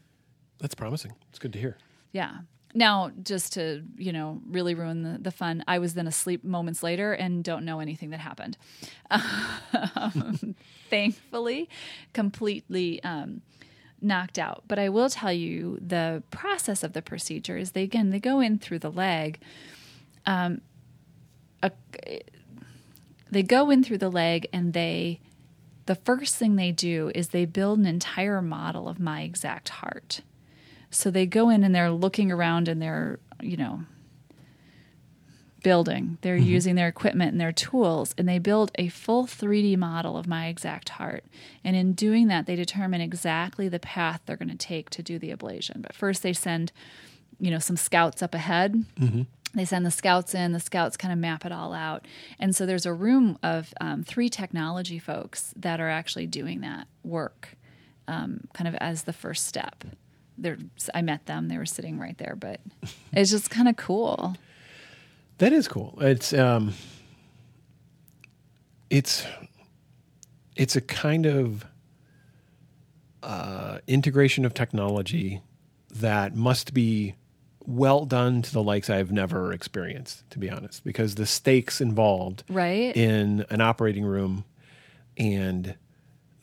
[0.60, 1.14] That's promising.
[1.30, 1.78] It's good to hear.
[2.12, 2.40] Yeah.
[2.74, 6.84] Now, just to you know, really ruin the, the fun, I was then asleep moments
[6.84, 8.58] later and don't know anything that happened.
[9.10, 10.56] Um,
[10.90, 11.70] thankfully,
[12.12, 13.42] completely um,
[14.02, 14.64] knocked out.
[14.68, 18.42] But I will tell you the process of the procedure is they again they go
[18.42, 19.40] in through the leg.
[20.26, 20.60] Um,
[21.62, 21.72] a,
[23.32, 25.22] they go in through the leg and they
[25.86, 30.22] the first thing they do is they build an entire model of my exact heart.
[30.90, 33.82] So they go in and they're looking around and they're, you know,
[35.64, 36.18] building.
[36.22, 36.46] They're mm-hmm.
[36.46, 40.48] using their equipment and their tools, and they build a full 3D model of my
[40.48, 41.24] exact heart.
[41.64, 45.18] And in doing that, they determine exactly the path they're going to take to do
[45.18, 45.82] the ablation.
[45.82, 46.72] But first, they send,
[47.40, 48.86] you know, some scouts up ahead.
[49.00, 49.22] Mm-hmm.
[49.54, 50.52] They send the scouts in.
[50.52, 52.08] The scouts kind of map it all out,
[52.40, 56.88] and so there's a room of um, three technology folks that are actually doing that
[57.04, 57.56] work,
[58.08, 59.84] um, kind of as the first step.
[60.38, 60.58] They're,
[60.96, 61.48] I met them.
[61.48, 62.60] They were sitting right there, but
[63.14, 64.36] it's just kind of cool.
[65.38, 65.98] That is cool.
[66.02, 66.74] It's um
[68.90, 69.26] it's
[70.56, 71.66] it's a kind of
[73.24, 75.42] uh, integration of technology
[75.96, 77.16] that must be
[77.66, 82.44] well done to the likes I've never experienced, to be honest, because the stakes involved
[82.50, 82.96] Right?
[82.96, 84.44] in an operating room
[85.18, 85.76] and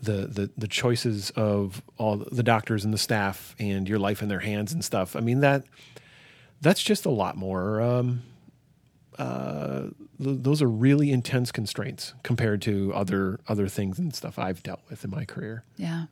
[0.02, 4.28] the, the the choices of all the doctors and the staff and your life in
[4.28, 5.14] their hands and stuff.
[5.14, 5.64] I mean that
[6.62, 7.80] that's just a lot more.
[7.82, 8.22] Um,
[9.18, 9.80] uh,
[10.22, 14.80] th- those are really intense constraints compared to other other things and stuff I've dealt
[14.88, 15.64] with in my career.
[15.76, 16.06] yeah.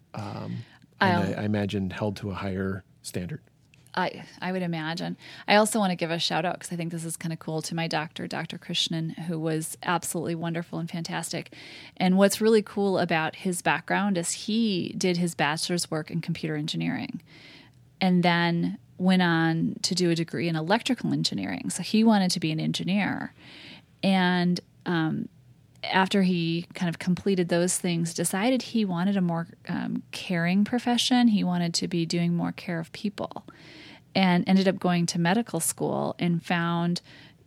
[1.01, 3.41] And I, I imagine held to a higher standard.
[3.99, 5.17] I, I would imagine.
[5.49, 7.41] I also want to give a shout out because I think this is kind of
[7.41, 8.57] cool to my doctor, Dr.
[8.57, 11.53] Krishnan, who was absolutely wonderful and fantastic.
[11.97, 16.55] And what's really cool about his background is he did his bachelor's work in computer
[16.55, 17.21] engineering
[18.01, 21.69] and then went on to do a degree in electrical engineering.
[21.69, 23.35] So he wanted to be an engineer.
[24.05, 25.29] And um,
[25.85, 31.29] after he kind of completed those things, decided he wanted a more um, caring profession.
[31.29, 33.45] He wanted to be doing more care of people,
[34.19, 37.01] and ended up going to medical school and found,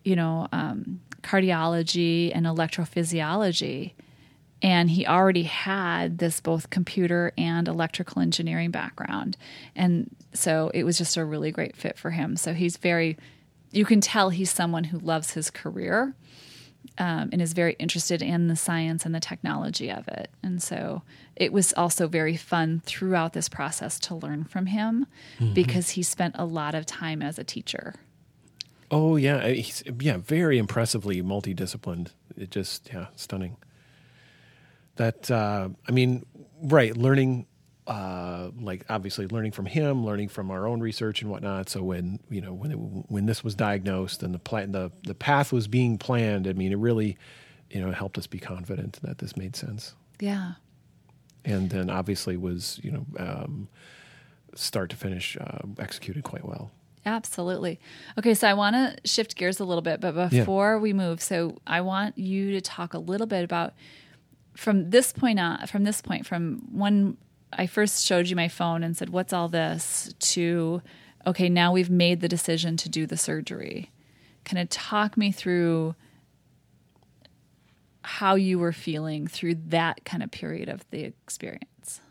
[0.06, 3.92] you know, um, cardiology and electrophysiology.
[4.62, 9.36] And he already had this both computer and electrical engineering background.
[9.76, 12.38] And so it was just a really great fit for him.
[12.38, 13.18] So he's very,
[13.72, 16.16] you can tell he's someone who loves his career
[16.98, 20.30] um, and is very interested in the science and the technology of it.
[20.44, 21.02] And so
[21.36, 25.08] it was also very fun throughout this process to learn from him
[25.54, 27.96] because he spent a lot of time as a teacher.
[28.92, 32.10] Oh yeah, he's yeah very impressively multidisciplined.
[32.36, 33.56] It just yeah stunning.
[34.98, 36.26] That uh, I mean,
[36.62, 37.48] right, learning
[37.88, 41.70] uh, like obviously learning from him, learning from our own research and whatnot.
[41.70, 45.16] So when you know when it, when this was diagnosed and the plan the the
[45.16, 47.18] path was being planned, I mean, it really
[47.70, 49.96] you know helped us be confident that this made sense.
[50.20, 50.54] Yeah.
[51.44, 53.68] And then obviously was you know um,
[54.54, 56.72] start to finish uh, executed quite well.
[57.04, 57.80] Absolutely.
[58.20, 61.58] Okay, so I want to shift gears a little bit, but before we move, so
[61.66, 63.74] I want you to talk a little bit about
[64.56, 67.18] from this point on, from this point, from when
[67.54, 70.82] I first showed you my phone and said, "What's all this?" to
[71.28, 73.92] okay, now we've made the decision to do the surgery.
[74.44, 75.96] Kind of talk me through
[78.04, 82.02] how you were feeling through that kind of period of the experience.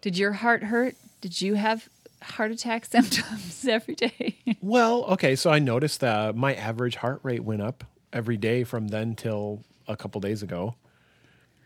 [0.00, 0.96] Did your heart hurt?
[1.20, 1.88] Did you have
[2.22, 4.38] heart attack symptoms every day?
[4.62, 8.88] Well, okay, so I noticed that my average heart rate went up every day from
[8.88, 10.74] then till a couple days ago.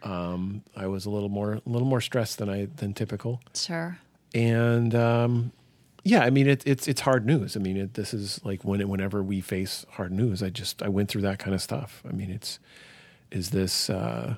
[0.04, 3.98] Um, I was a little more a little more stressed than I than typical, sure.
[4.34, 5.52] and um,
[6.04, 7.56] yeah, I mean it, it's it's hard news.
[7.56, 10.88] I mean it, this is like when whenever we face hard news, I just I
[10.88, 12.02] went through that kind of stuff.
[12.08, 12.58] I mean it's
[13.30, 14.36] is this uh,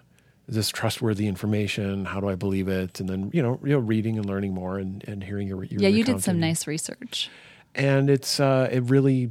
[0.49, 2.05] is this trustworthy information?
[2.05, 3.01] How do I believe it?
[3.01, 5.81] And then you know you know reading and learning more and, and hearing your, your
[5.81, 7.31] Yeah, you did some nice research.
[7.75, 9.31] and it's uh, it really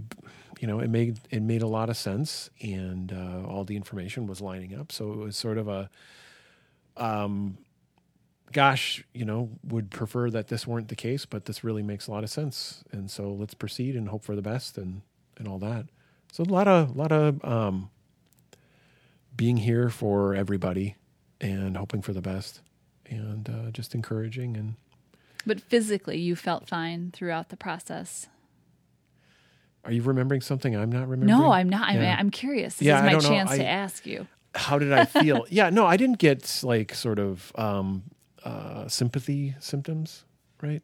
[0.60, 4.28] you know it made it made a lot of sense and uh, all the information
[4.28, 5.90] was lining up so it was sort of a
[6.98, 7.58] um
[8.52, 12.12] gosh you know would prefer that this weren't the case but this really makes a
[12.12, 15.02] lot of sense and so let's proceed and hope for the best and
[15.38, 15.86] and all that
[16.32, 17.90] so a lot of a lot of um
[19.36, 20.96] being here for everybody
[21.42, 22.62] and hoping for the best
[23.08, 24.76] and uh, just encouraging and
[25.46, 28.28] But physically, you felt fine throughout the process.
[29.84, 31.90] are you remembering something i'm not remembering No, I'm not.
[31.90, 32.76] I'm, I'm curious.
[32.76, 34.28] This Yeah, is my chance I- to ask you.
[34.56, 35.46] How did I feel?
[35.50, 38.04] yeah, no, I didn't get like sort of um,
[38.44, 40.26] uh, sympathy symptoms,
[40.62, 40.82] right?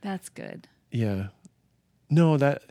[0.00, 0.68] That's good.
[0.90, 1.28] Yeah,
[2.08, 2.62] no, that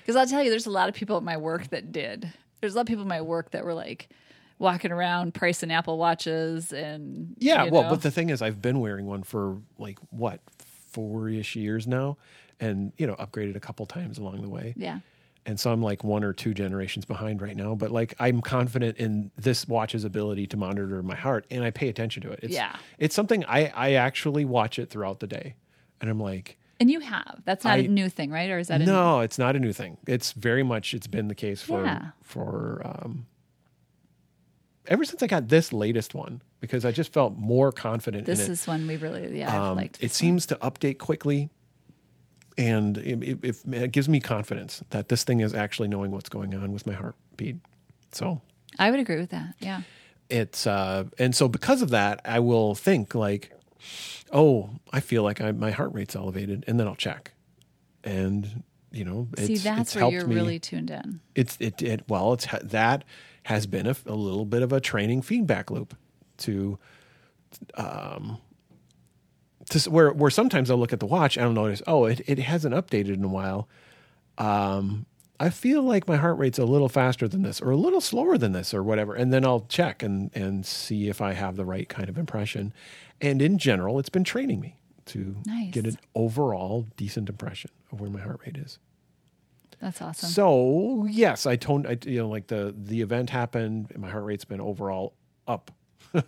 [0.00, 2.32] Because I'll tell you, there's a lot of people at my work that did.
[2.60, 4.08] There's a lot of people at my work that were like
[4.58, 7.64] walking around pricing Apple watches and yeah.
[7.64, 7.90] Well, know.
[7.90, 10.40] but the thing is, I've been wearing one for like what
[10.92, 12.16] four ish years now,
[12.60, 14.74] and you know, upgraded a couple times along the way.
[14.76, 15.00] yeah,
[15.44, 18.98] And so I'm like one or two generations behind right now, but like I'm confident
[18.98, 22.40] in this watch's ability to monitor my heart, and I pay attention to it.
[22.44, 22.76] It's, Yeah.
[22.98, 25.56] it's something I I actually watch it throughout the day,
[26.00, 26.58] and I'm like.
[26.78, 27.42] And you have.
[27.44, 28.50] That's not a I- new thing, right?
[28.50, 29.98] Or is that a No, it's not a new thing.
[30.06, 32.10] It's very much it's been the case for Yeah.
[32.22, 33.26] for um,
[34.86, 38.46] ever since I got this latest one because I just felt more confident This in
[38.46, 38.52] it.
[38.52, 39.96] is one we really, yeah, I've Um, liked.
[39.98, 40.08] it one.
[40.10, 41.50] seems to update quickly,
[42.58, 46.54] and it, it, it, gives me confidence that this thing is actually knowing what's going
[46.54, 47.56] on with my heartbeat.
[48.12, 48.40] So
[48.78, 49.54] I would agree with that.
[49.58, 49.82] Yeah.
[50.28, 53.52] it's uh, and so because of that, I will think like,
[54.32, 57.32] oh, I feel like I, my heart rate's elevated, and then I'll check,
[58.04, 60.34] and you know, it's, See, that's it's where helped you're me.
[60.34, 61.20] really tuned in.
[61.34, 63.04] it's it, it well it's that
[63.44, 65.96] has been a, a little bit of a training feedback loop
[66.38, 66.78] to
[67.74, 68.38] um
[69.72, 72.38] to where where sometimes I'll look at the watch and I'll notice oh it, it
[72.38, 73.68] hasn't updated in a while
[74.38, 75.06] um
[75.40, 78.38] I feel like my heart rate's a little faster than this or a little slower
[78.38, 81.64] than this or whatever and then I'll check and and see if I have the
[81.64, 82.72] right kind of impression
[83.20, 85.72] and in general it's been training me to Nice.
[85.72, 88.78] get an overall decent impression of where my heart rate is
[89.80, 90.28] That's awesome.
[90.30, 91.86] so yes, I toned.
[91.88, 95.14] I, you know, like the the event happened, and my heart rate's been overall
[95.48, 95.72] up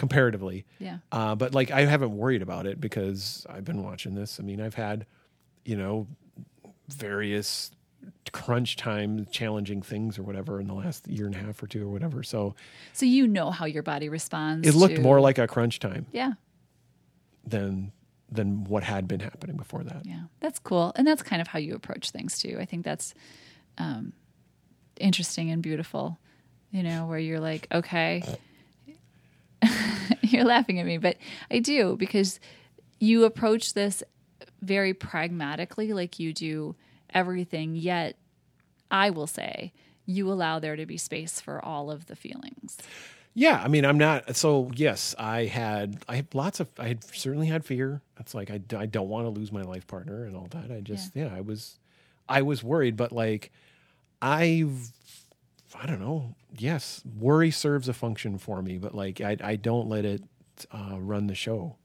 [0.00, 0.64] comparatively.
[0.78, 0.98] yeah.
[1.12, 4.40] Uh, but like I haven't worried about it because I've been watching this.
[4.40, 5.04] I mean, I've had,
[5.64, 6.06] you know,
[6.88, 7.70] various
[8.32, 11.84] crunch time challenging things or whatever in the last year and a half or two
[11.86, 12.22] or whatever.
[12.22, 12.54] So
[12.94, 14.66] So you know how your body responds.
[14.66, 16.32] it looked to- more like a crunch time Yeah.
[17.46, 17.92] than
[18.32, 20.06] than what had been happening before that.
[20.06, 22.58] Yeah, that's cool, and that's kind of how you approach things too.
[22.60, 23.12] I think that's
[23.76, 24.12] um,
[25.00, 26.18] interesting and beautiful.
[26.70, 28.22] You know, where you're like, okay,
[30.32, 31.16] you're laughing at me, but
[31.50, 32.40] I do because
[32.98, 34.02] you approach this
[34.62, 36.76] very pragmatically, like you do
[37.12, 37.74] everything.
[37.74, 38.16] Yet,
[38.90, 39.72] I will say,
[40.06, 42.78] you allow there to be space for all of the feelings.
[43.32, 44.36] Yeah, I mean, I'm not.
[44.36, 48.02] So yes, I had I had lots of I had certainly had fear.
[48.18, 50.70] It's like I, I don't want to lose my life partner and all that.
[50.70, 51.32] I just yeah.
[51.34, 51.78] I was
[52.28, 53.52] I was worried, but like
[54.20, 54.90] I've
[55.74, 56.34] I don't know.
[56.56, 60.22] Yes, worry serves a function for me, but like I I don't let it
[60.72, 61.76] uh, run the show.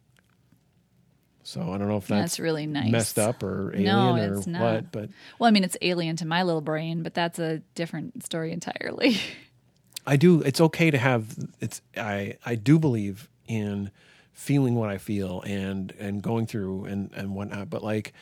[1.44, 2.90] So I don't know if that's, That's really nice.
[2.92, 4.62] messed up or alien No, or it's not.
[4.62, 8.24] what, but Well, I mean, it's alien to my little brain, but that's a different
[8.26, 9.18] story entirely.
[10.08, 10.42] I do.
[10.42, 11.36] It's okay to have.
[11.60, 11.82] It's.
[11.96, 12.38] I.
[12.46, 13.92] I do believe in
[14.34, 17.70] feeling what I feel and and going through and and whatnot.
[17.70, 18.14] But like,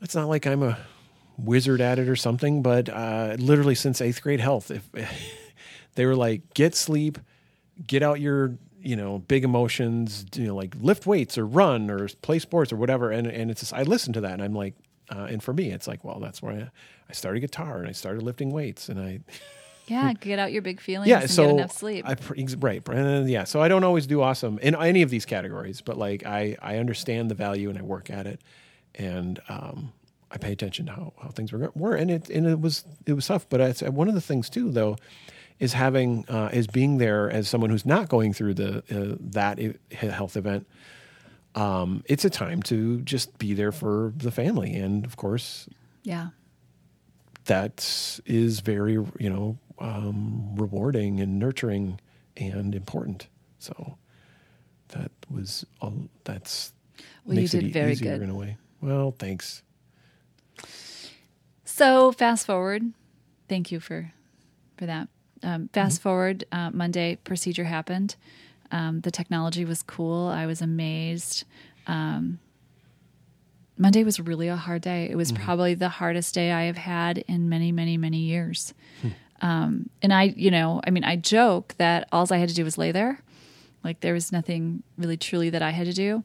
[0.00, 0.78] it's not like I'm a
[1.38, 2.62] wizard at it or something.
[2.62, 4.88] But uh, literally since eighth grade health, if
[5.94, 7.18] they were like, get sleep,
[7.86, 12.08] get out your you know big emotions, you know like lift weights or run or
[12.22, 13.10] play sports or whatever.
[13.10, 14.74] And and it's just, I listen to that and I'm like,
[15.10, 16.70] uh, and for me, it's like, well, that's where I,
[17.08, 19.20] I started guitar and I started lifting weights and I.
[19.86, 22.04] yeah, get out your big feelings yeah and so get enough sleep.
[22.06, 22.14] I,
[22.58, 25.96] right and yeah so i don't always do awesome in any of these categories but
[25.96, 28.38] like i i understand the value and i work at it
[28.96, 29.94] and um
[30.30, 33.12] i pay attention to how, how things were, were and it and it was it
[33.12, 34.96] was tough but it's one of the things too though
[35.58, 39.58] is having uh, is being there as someone who's not going through the uh, that
[39.92, 40.66] health event
[41.54, 45.68] um it's a time to just be there for the family and of course
[46.04, 46.28] yeah.
[47.46, 52.00] that is very you know um, rewarding and nurturing
[52.36, 53.28] and important.
[53.58, 53.98] So
[54.88, 56.08] that was all.
[56.24, 56.72] That's
[57.24, 58.22] Well, you makes it did very easier good.
[58.22, 58.56] in a way.
[58.80, 59.62] Well, thanks.
[61.78, 62.82] So fast forward.
[63.48, 64.12] Thank you for
[64.76, 65.08] for that.
[65.42, 66.02] Um, fast Mm-hmm.
[66.02, 66.44] forward.
[66.50, 68.16] Uh, Monday procedure happened.
[68.72, 70.26] Um, the technology was cool.
[70.26, 71.44] I was amazed.
[71.86, 72.40] Um,
[73.76, 75.08] Monday was really a hard day.
[75.08, 75.44] It was Mm-hmm.
[75.44, 78.74] probably the hardest day I have had in many, many, many years.
[79.02, 79.08] Hmm.
[79.40, 82.64] Um, and I, you know, I mean, I joke that all I had to do
[82.64, 83.20] was lay there.
[83.84, 86.24] Like there was nothing really truly that I had to do.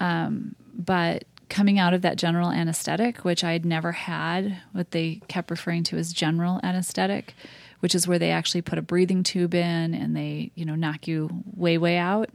[0.00, 5.20] Um, but coming out of that general anesthetic, which I had never had, what they
[5.28, 7.34] kept referring to as general anesthetic,
[7.80, 11.06] which is where they actually put a breathing tube in and they, you know, knock
[11.06, 12.30] you way, way out,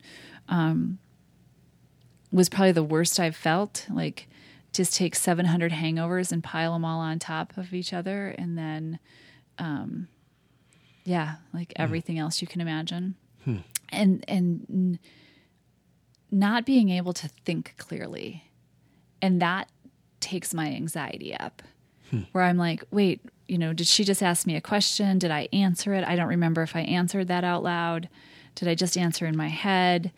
[0.49, 0.99] um,
[2.31, 3.87] was probably the worst I've felt.
[3.89, 4.27] Like,
[4.73, 8.35] just take 700 hangovers and pile them all on top of each other.
[8.37, 8.99] And then,
[9.57, 10.09] um,
[11.05, 13.15] yeah, like everything else you can imagine.
[13.89, 14.99] And, and,
[16.31, 18.44] not being able to think clearly.
[19.21, 19.69] And that
[20.19, 21.61] takes my anxiety up.
[22.31, 25.19] Where I'm like, wait, you know, did she just ask me a question?
[25.19, 26.03] Did I answer it?
[26.03, 28.09] I don't remember if I answered that out loud.
[28.53, 30.11] Did I just answer in my head?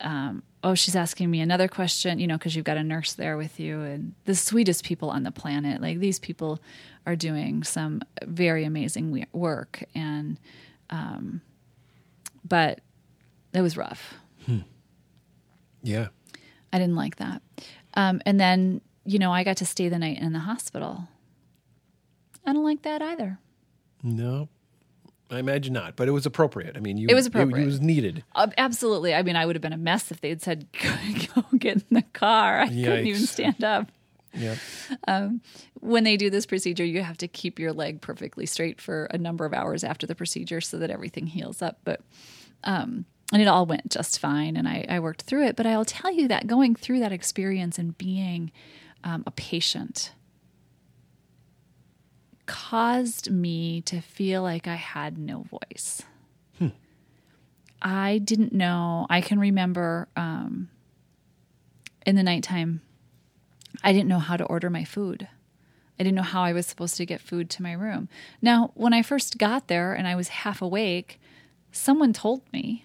[0.00, 3.36] Um, oh, she's asking me another question, you know, because you've got a nurse there
[3.36, 5.80] with you and the sweetest people on the planet.
[5.80, 6.60] Like these people
[7.06, 9.82] are doing some very amazing work.
[9.94, 10.38] And,
[10.90, 11.40] um,
[12.46, 12.80] but
[13.52, 14.14] it was rough.
[15.82, 16.08] Yeah.
[16.72, 17.42] I didn't like that.
[17.94, 21.08] Um, and then, you know, I got to stay the night in the hospital.
[22.46, 23.38] I don't like that either.
[24.02, 24.48] No,
[25.30, 25.96] I imagine not.
[25.96, 26.76] But it was appropriate.
[26.76, 27.62] I mean, you, It was appropriate.
[27.62, 28.24] It, was needed.
[28.34, 29.14] Uh, absolutely.
[29.14, 30.66] I mean, I would have been a mess if they had said,
[31.34, 32.60] go get in the car.
[32.60, 33.90] I couldn't even stand up.
[34.32, 34.54] Yeah.
[35.80, 39.18] When they do this procedure, you have to keep your leg perfectly straight for a
[39.18, 41.80] number of hours after the procedure so that everything heals up.
[41.82, 42.00] But,
[42.62, 45.56] um, and it all went just fine and I, I worked through it.
[45.56, 48.50] But I'll tell you that going through that experience and being
[49.04, 50.12] um, a patient
[52.46, 56.02] caused me to feel like I had no voice.
[57.82, 59.06] I didn't know.
[59.08, 60.68] I can remember um,
[62.04, 62.82] in the nighttime,
[63.82, 65.28] I didn't know how to order my food.
[65.98, 68.08] I didn't know how I was supposed to get food to my room.
[68.40, 71.20] Now, when I first got there and I was half awake,
[71.72, 72.84] someone told me.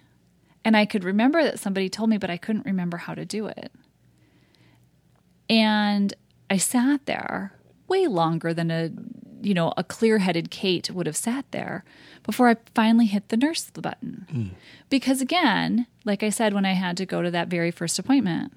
[0.66, 3.46] And I could remember that somebody told me, but I couldn't remember how to do
[3.46, 3.70] it.
[5.48, 6.12] And
[6.50, 7.52] I sat there
[7.86, 8.90] way longer than a
[9.42, 11.84] you know a clear-headed Kate would have sat there
[12.24, 14.26] before I finally hit the nurse button.
[14.28, 14.46] Hmm.
[14.90, 18.52] Because again, like I said when I had to go to that very first appointment,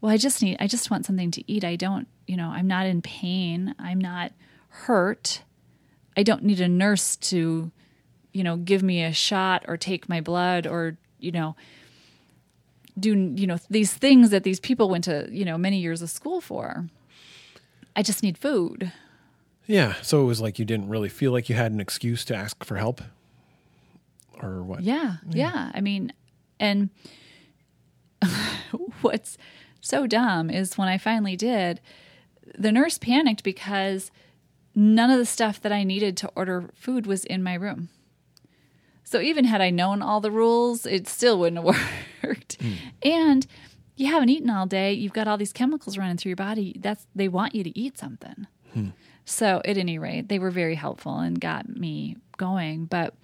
[0.00, 1.64] well I just need I just want something to eat.
[1.64, 3.74] I don't, you know, I'm not in pain.
[3.78, 4.32] I'm not
[4.68, 5.42] hurt.
[6.16, 7.70] I don't need a nurse to
[8.32, 11.56] you know give me a shot or take my blood or you know
[12.98, 16.10] do you know these things that these people went to you know many years of
[16.10, 16.86] school for.
[17.96, 18.92] I just need food.
[19.66, 19.94] Yeah.
[20.02, 22.64] So it was like you didn't really feel like you had an excuse to ask
[22.64, 23.02] for help,
[24.40, 24.82] or what?
[24.82, 25.16] yeah.
[25.28, 25.70] Yeah.
[25.74, 26.12] I mean
[26.60, 26.90] and
[29.00, 29.36] what's
[29.80, 31.80] so dumb is when i finally did
[32.56, 34.10] the nurse panicked because
[34.74, 37.88] none of the stuff that i needed to order food was in my room
[39.10, 41.76] so even had i known all the rules it still wouldn't have
[42.24, 42.60] worked.
[42.60, 42.72] Hmm.
[43.02, 43.46] And
[43.96, 47.06] you haven't eaten all day you've got all these chemicals running through your body that's
[47.14, 48.46] they want you to eat something.
[48.72, 48.90] Hmm.
[49.24, 52.86] So at any rate they were very helpful and got me going.
[52.86, 53.14] But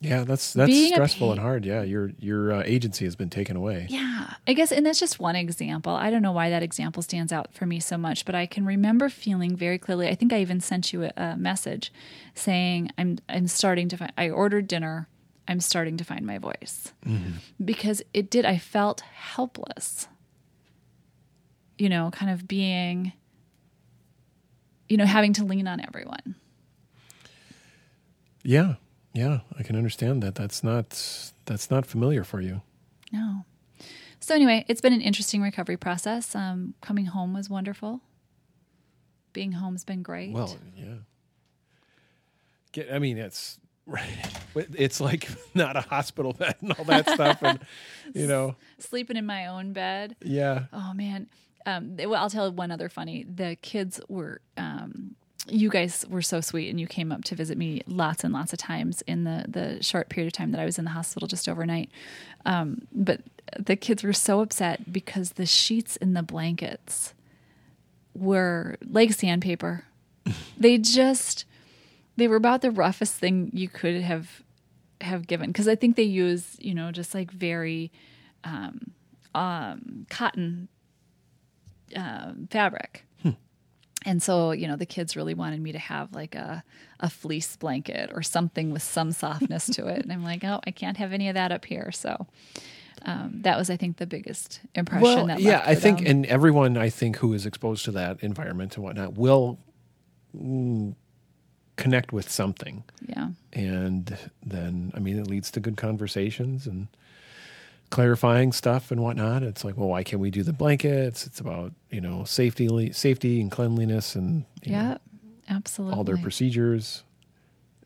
[0.00, 0.24] Yeah.
[0.24, 1.64] That's that's Being stressful and hard.
[1.64, 1.82] Yeah.
[1.82, 3.86] Your your uh, agency has been taken away.
[3.90, 5.92] Yeah, I guess, and that's just one example.
[5.92, 8.64] I don't know why that example stands out for me so much, but I can
[8.64, 10.08] remember feeling very clearly.
[10.08, 11.92] I think I even sent you a, a message
[12.34, 14.12] saying, "I'm I'm starting to find.
[14.16, 15.08] I ordered dinner.
[15.46, 16.92] I'm starting to find my voice
[17.64, 18.44] because it did.
[18.44, 20.06] I felt helpless.
[21.76, 23.12] You know, kind of being,
[24.88, 26.36] you know, having to lean on everyone.
[28.44, 28.74] Yeah.
[29.12, 29.40] Yeah.
[29.58, 30.34] I can understand that.
[30.34, 30.88] That's not
[31.46, 32.62] that's not familiar for you.
[33.12, 33.44] No.
[34.20, 36.34] So anyway, it's been an interesting recovery process.
[36.34, 38.00] Um, coming home was wonderful.
[39.32, 40.32] Being home's been great.
[40.32, 40.96] Well, yeah.
[42.72, 43.58] Get, I mean, it's
[44.54, 47.58] it's like not a hospital bed and all that stuff, and
[48.14, 50.16] you know, sleeping in my own bed.
[50.22, 51.28] yeah, Oh man.
[51.66, 53.24] Um, they- well, I'll tell one other funny.
[53.24, 55.14] The kids were, um,
[55.50, 58.52] you guys were so sweet, and you came up to visit me lots and lots
[58.52, 61.28] of times in the the short period of time that I was in the hospital,
[61.28, 61.90] just overnight.
[62.46, 63.20] Um, but
[63.58, 67.14] the kids were so upset because the sheets and the blankets
[68.14, 69.84] were like sandpaper.
[70.58, 71.44] they just
[72.16, 74.42] they were about the roughest thing you could have
[75.00, 77.90] have given because I think they use you know just like very
[78.44, 78.92] um,
[79.34, 80.68] um, cotton
[81.96, 83.04] um, fabric.
[84.06, 86.64] And so, you know, the kids really wanted me to have like a,
[87.00, 90.02] a fleece blanket or something with some softness to it.
[90.02, 91.92] And I'm like, oh, I can't have any of that up here.
[91.92, 92.26] So
[93.02, 95.62] um, that was, I think, the biggest impression well, that yeah.
[95.66, 96.06] I think, them.
[96.06, 99.58] and everyone I think who is exposed to that environment and whatnot will
[100.36, 100.94] mm,
[101.76, 103.28] connect with something, yeah.
[103.52, 106.88] and then I mean, it leads to good conversations and
[107.90, 109.42] clarifying stuff and whatnot.
[109.42, 111.26] It's like, well, why can't we do the blankets?
[111.26, 114.98] It's about you know safety, safety and cleanliness, and know, Yeah.
[115.48, 115.96] Absolutely.
[115.96, 117.02] all their procedures.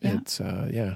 [0.01, 0.17] Yeah.
[0.17, 0.95] It's uh, yeah.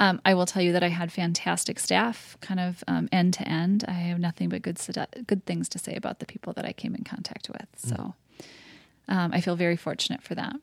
[0.00, 3.48] Um, I will tell you that I had fantastic staff, kind of um, end to
[3.48, 3.84] end.
[3.88, 4.78] I have nothing but good
[5.26, 7.66] good things to say about the people that I came in contact with.
[7.76, 8.14] So
[9.08, 10.54] um, I feel very fortunate for that.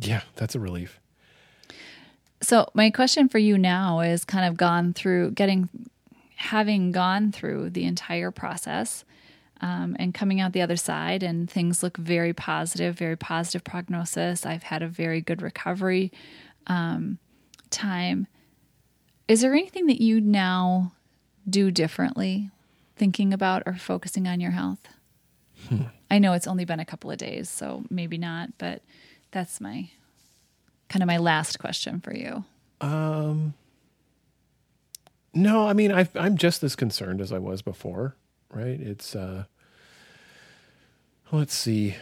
[0.00, 1.00] Yeah, that's a relief.
[2.42, 5.68] So my question for you now is kind of gone through getting,
[6.36, 9.04] having gone through the entire process.
[9.62, 14.44] Um, and coming out the other side, and things look very positive, very positive prognosis.
[14.44, 16.12] I've had a very good recovery
[16.66, 17.18] um,
[17.70, 18.26] time.
[19.28, 20.92] Is there anything that you now
[21.48, 22.50] do differently,
[22.96, 24.88] thinking about or focusing on your health?
[26.10, 28.82] I know it's only been a couple of days, so maybe not, but
[29.30, 29.88] that's my
[30.88, 32.44] kind of my last question for you.
[35.36, 38.16] No, I mean i I'm just as concerned as I was before.
[38.50, 38.80] Right?
[38.80, 39.44] It's uh,
[41.30, 41.96] let's see.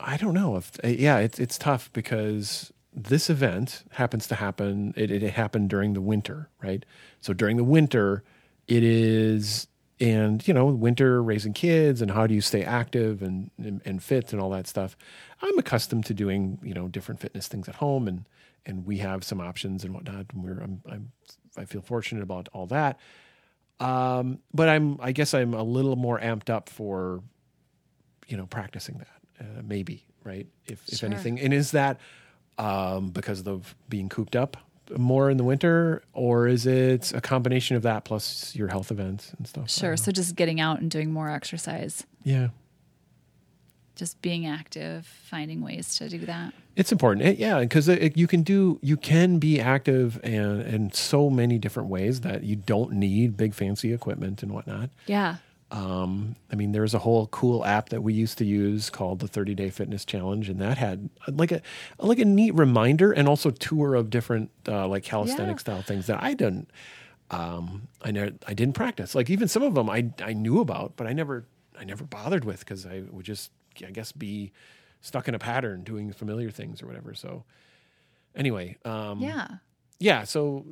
[0.00, 4.92] I don't know if uh, yeah, it's it's tough because this event happens to happen.
[4.96, 6.84] It, it happened during the winter, right?
[7.20, 8.24] So during the winter,
[8.66, 9.68] it is
[10.00, 14.02] and you know winter raising kids and how do you stay active and, and, and
[14.02, 14.96] fit and all that stuff
[15.42, 18.24] i'm accustomed to doing you know different fitness things at home and
[18.66, 21.12] and we have some options and whatnot and we're i'm, I'm
[21.56, 22.98] i feel fortunate about all that.
[23.80, 27.22] Um, but i'm i guess i'm a little more amped up for
[28.26, 29.08] you know practicing that
[29.40, 30.46] uh, maybe right?
[30.66, 31.08] If if Sure.
[31.08, 31.40] anything.
[31.40, 32.00] And is that
[32.58, 34.56] um, because of being cooped up
[34.96, 39.32] more in the winter or is it a combination of that plus your health events
[39.38, 39.70] and stuff?
[39.70, 39.96] Sure.
[39.96, 42.48] So just getting out and doing more exercise, yeah.
[43.96, 46.52] Just being active, finding ways to do that.
[46.78, 51.28] It's important, It- yeah, because you can do, you can be active and in so
[51.28, 54.88] many different ways that you don't need big fancy equipment and whatnot.
[55.06, 55.36] Yeah.
[55.72, 59.28] Um, I mean, there's a whole cool app that we used to use called the
[59.28, 61.60] 30 Day Fitness Challenge, and that had uh, like a
[61.98, 65.60] like a neat reminder and also tour of different uh, like calisthenic Yeah.
[65.60, 66.70] style things that I didn't,
[67.30, 69.14] um, I never, I didn't practice.
[69.14, 71.44] Like even some of them I I knew about, but I never
[71.78, 73.50] I never bothered with because I would just
[73.86, 74.52] I guess be
[75.00, 77.14] stuck in a pattern doing familiar things or whatever.
[77.14, 77.44] So
[78.34, 79.46] anyway, um, Yeah.
[79.98, 80.24] yeah.
[80.24, 80.64] So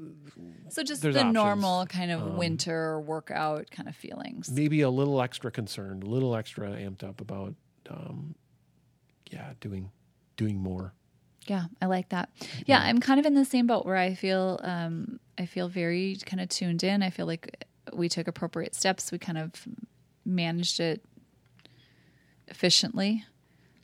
[0.69, 1.33] So just the options.
[1.35, 4.51] normal kind of Um, winter workout kind of feelings.
[4.51, 7.55] maybe a little extra concerned, a little extra amped up about,
[7.89, 8.35] um,
[9.31, 9.91] yeah, doing
[10.37, 10.93] doing more.
[11.47, 12.29] Yeah, I like that.
[12.67, 16.17] Yeah, I'm kind of in the same boat where I feel um, I feel very
[16.27, 17.03] kind of tuned in.
[17.03, 19.13] I feel like we took appropriate steps.
[19.13, 19.53] We kind of
[20.25, 21.05] managed it
[22.49, 23.25] efficiently.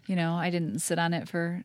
[0.07, 1.63] You know, I didn't sit on it for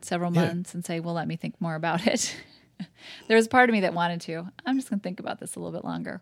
[0.00, 0.46] several Yeah.
[0.46, 2.36] months and say, "Well, let me think more about it."
[3.28, 4.46] there was part of me that wanted to.
[4.64, 6.20] I'm just going to think about this a little bit longer.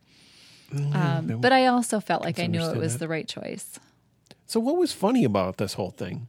[0.92, 2.98] Um, no, but I also felt like I knew it was that.
[3.00, 3.78] the right choice.
[4.46, 6.26] So what was funny about this whole thing?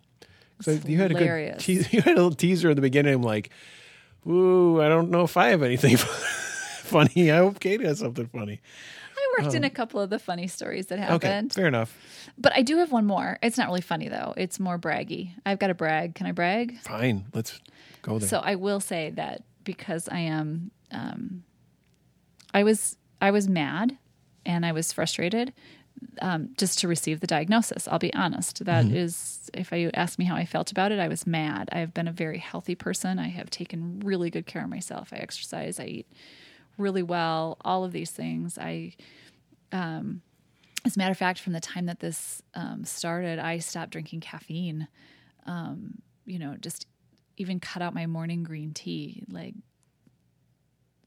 [0.62, 3.14] So It's you had a good te- you had a little teaser at the beginning.
[3.16, 3.50] I'm like,
[4.28, 7.32] ooh, I don't know if I have anything funny.
[7.32, 8.62] I hope Kate has something funny.
[9.44, 11.16] Worked in a couple of the funny stories that Oh.
[11.16, 11.54] Okay, happened.
[11.54, 11.96] fair enough.
[12.38, 13.38] But I do have one more.
[13.44, 14.34] It's not really funny though.
[14.38, 15.32] It's more braggy.
[15.46, 16.16] I've got to brag.
[16.16, 16.80] Can I brag?
[16.82, 17.60] Fine, let's
[18.02, 18.28] go there.
[18.30, 21.44] So I will say that because I am, um,
[22.54, 23.98] I was I was mad
[24.46, 25.54] and I was frustrated
[26.22, 27.88] um, just to receive the diagnosis.
[27.88, 28.64] I'll be honest.
[28.66, 31.70] That is, if I ask me how I felt about it, I was mad.
[31.72, 33.18] I have been a very healthy person.
[33.18, 35.10] I have taken really good care of myself.
[35.14, 35.80] I exercise.
[35.80, 36.08] I eat
[36.78, 37.58] really well.
[37.64, 38.58] All of these things.
[38.58, 38.94] I
[39.72, 40.22] um,
[40.86, 44.22] as a matter of fact, from the time that this um, started, I stopped drinking
[44.22, 44.88] caffeine.
[45.46, 46.86] Um, you know, just
[47.38, 49.56] even cut out my morning green tea, like,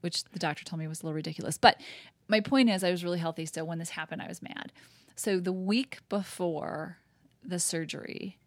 [0.01, 1.59] which the doctor told me was a little ridiculous.
[1.59, 1.81] But
[2.29, 3.47] my point is, I was really healthy.
[3.47, 4.73] So when this happened, I was mad.
[5.17, 6.99] So the week before
[7.45, 8.39] the surgery,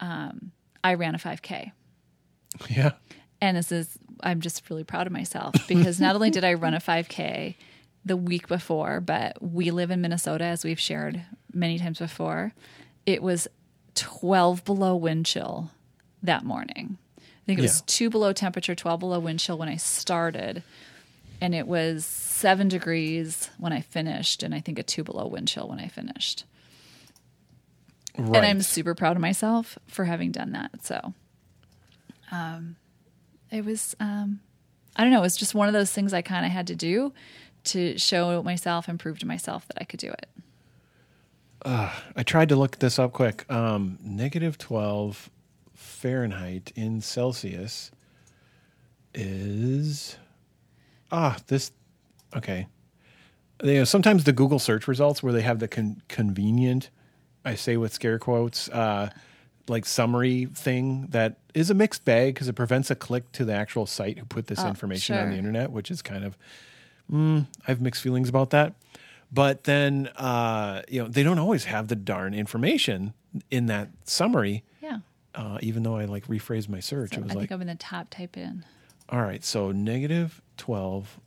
[0.00, 1.72] um, I ran a 5K.
[2.68, 2.92] yeah,
[3.40, 6.74] And this is, I'm just really proud of myself because not only did I run
[6.74, 7.56] a 5K
[8.04, 11.22] the week before, but we live in Minnesota, as we've shared
[11.52, 12.52] many times before.
[13.06, 13.46] It was
[13.94, 15.70] 12 below wind chill
[16.22, 16.98] that morning.
[17.18, 17.84] I think it was Yeah.
[17.86, 20.62] two below temperature, 12 below wind chill when I started.
[21.40, 25.48] And it was seven degrees when I finished, and I think a two below wind
[25.48, 26.44] chill when I finished.
[28.18, 28.36] right.
[28.36, 30.84] And I'm super proud of myself for having done that.
[30.84, 31.14] So,
[32.30, 32.76] um,
[33.50, 34.40] it was, um,
[34.96, 36.76] I don't know, it was just one of those things I kind of had to
[36.76, 37.12] do
[37.64, 40.26] to show myself and prove to myself that I could do it.
[41.64, 43.50] I tried to look this up quick.
[43.50, 45.30] Um, negative 12
[45.74, 47.90] Fahrenheit in Celsius
[49.14, 50.16] is
[51.10, 51.70] ah this
[52.36, 52.66] okay.
[53.62, 56.90] You know, sometimes the Google search results where they have the con- convenient,
[57.44, 59.10] I say with scare quotes, uh,
[59.68, 63.54] like summary thing that is a mixed bag because it prevents a click to the
[63.54, 66.36] actual site who put this Oh, information on the internet, which is kind of
[67.12, 68.74] mm, I have mixed feelings about that.
[69.30, 73.14] But then, uh, you know, they don't always have the darn information
[73.50, 74.62] in that summary.
[74.82, 74.98] Yeah.
[75.34, 77.60] Uh, even though I like rephrased my search, So it was I like, think I'm
[77.62, 78.64] in the top type in
[79.08, 81.18] all right, so negative twelve.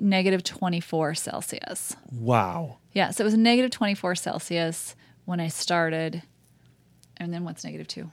[0.00, 1.96] negative 24 Celsius.
[2.10, 2.78] Wow.
[2.92, 3.10] Yeah.
[3.10, 4.94] So it was negative 24 Celsius
[5.24, 6.22] when I started.
[7.16, 8.10] And then what's negative two?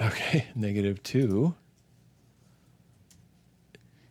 [0.00, 1.54] Okay, negative two.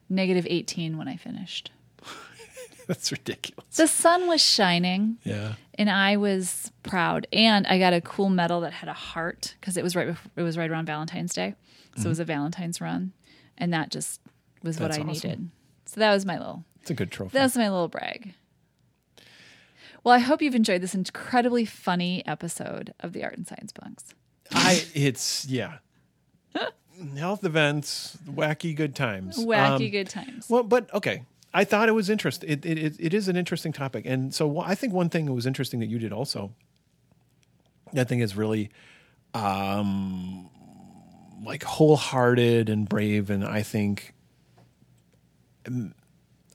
[0.09, 1.71] Negative 18 when I finished.
[2.87, 3.75] That's ridiculous.
[3.75, 5.17] The sun was shining.
[5.23, 5.53] Yeah.
[5.75, 7.27] and I was proud.
[7.31, 10.31] And I got a cool medal that had a heart because it was right before,
[10.35, 11.55] it was right around Valentine's Day,
[11.95, 12.23] so it was mm-hmm.
[12.23, 13.13] a Valentine's run,
[13.57, 14.19] and that just
[14.63, 15.07] was what I awesome.
[15.07, 15.49] needed.
[15.85, 17.33] So that was my little It's a good trophy.
[17.33, 18.33] That was my little brag.
[20.03, 24.13] Well, I hope you've enjoyed this incredibly funny episode of the Art and Science Punks.
[24.51, 25.77] I it's yeah.
[27.17, 29.37] Health events, wacky good times.
[29.37, 30.49] Wacky Um, good times.
[30.49, 31.23] Well, but okay.
[31.53, 32.49] I thought it was interesting.
[32.49, 34.05] It, it, it, it is an interesting topic.
[34.05, 36.51] And so I think one thing that was interesting that you did also,
[37.95, 38.69] I think is really
[39.33, 40.49] um,
[41.43, 43.29] like wholehearted and brave.
[43.29, 44.13] And I think
[45.65, 45.95] um,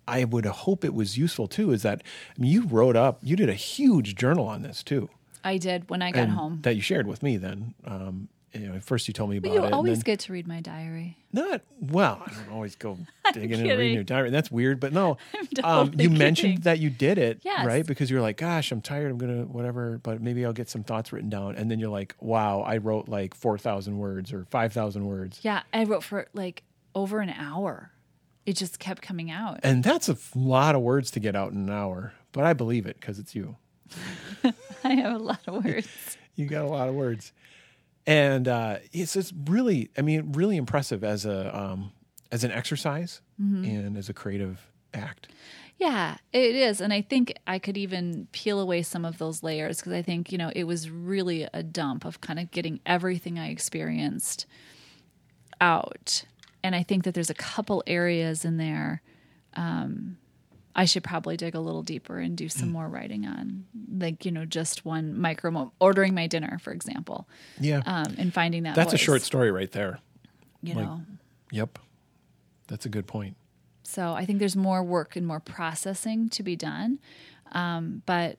[0.07, 2.03] I would hope it was useful too, is that
[2.37, 5.09] I mean, you wrote up, you did a huge journal on this too.
[5.43, 6.59] I did when I got and home.
[6.63, 7.75] That you shared with me then.
[7.85, 9.67] Um, you know, first you told me about But you it.
[9.67, 11.17] and always get to read my diary.
[11.33, 12.23] not well.
[12.25, 12.97] I don't always go
[13.33, 14.31] digging and reading your diary.
[14.31, 15.17] That's weird, but no.
[15.63, 17.67] Um, totally you mentioned that you did it, Yes.
[17.67, 17.87] right?
[17.87, 19.11] Because you're like, "Gosh, I'm tired.
[19.11, 22.15] I'm gonna whatever, but maybe I'll get some thoughts written down." And then you're like,
[22.21, 26.27] "Wow, I wrote like four thousand words or five thousand words." Yeah, I wrote for
[26.35, 26.63] like
[26.95, 27.91] over an hour.
[28.47, 29.61] It just kept coming out.
[29.63, 32.85] And that's a lot of words to get out in an hour, but I believe
[32.85, 33.57] it because it's you.
[34.85, 35.89] I have a lot of words.
[36.37, 37.33] You got a lot of words,
[38.07, 41.93] and uh, it's it's really, I mean, really impressive as a um,
[42.31, 43.65] as an exercise Mm-hmm.
[43.65, 45.27] and as a creative act.
[45.77, 46.81] Yeah, it is.
[46.81, 50.31] And I think I could even peel away some of those layers because I think,
[50.31, 54.47] you know, it was really a dump of kind of getting everything I experienced
[55.61, 56.25] out.
[56.63, 59.03] And I think that there's a couple areas in there
[59.57, 60.17] um,
[60.77, 62.53] I should probably dig a little deeper and do Mm.
[62.53, 63.65] some more writing on.
[63.97, 67.29] Like, you know, just one micro, mo- ordering my dinner, for example,
[67.61, 70.01] Yeah, um, and finding that that's a short story right there.
[70.63, 71.03] you like- know.
[71.53, 71.79] Yep,
[72.67, 73.37] that's a good point.
[73.85, 76.99] So I think there's more work and more processing to be done.
[77.53, 78.39] Um, but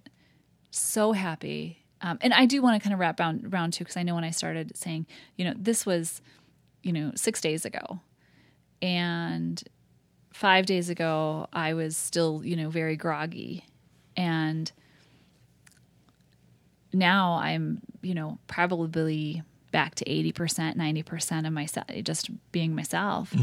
[0.71, 1.77] so happy.
[2.01, 4.15] Um, and I do want to kind of wrap round, round too, because I know
[4.15, 5.05] when I started saying,
[5.37, 6.21] you know, this was,
[6.83, 8.01] you know, six days ago.
[8.81, 9.63] And
[10.35, 13.63] five days ago, I was still, you know, very groggy.
[14.17, 14.69] And
[16.91, 23.33] now I'm, you know, probably back to 80%, 90% of myself, just being myself.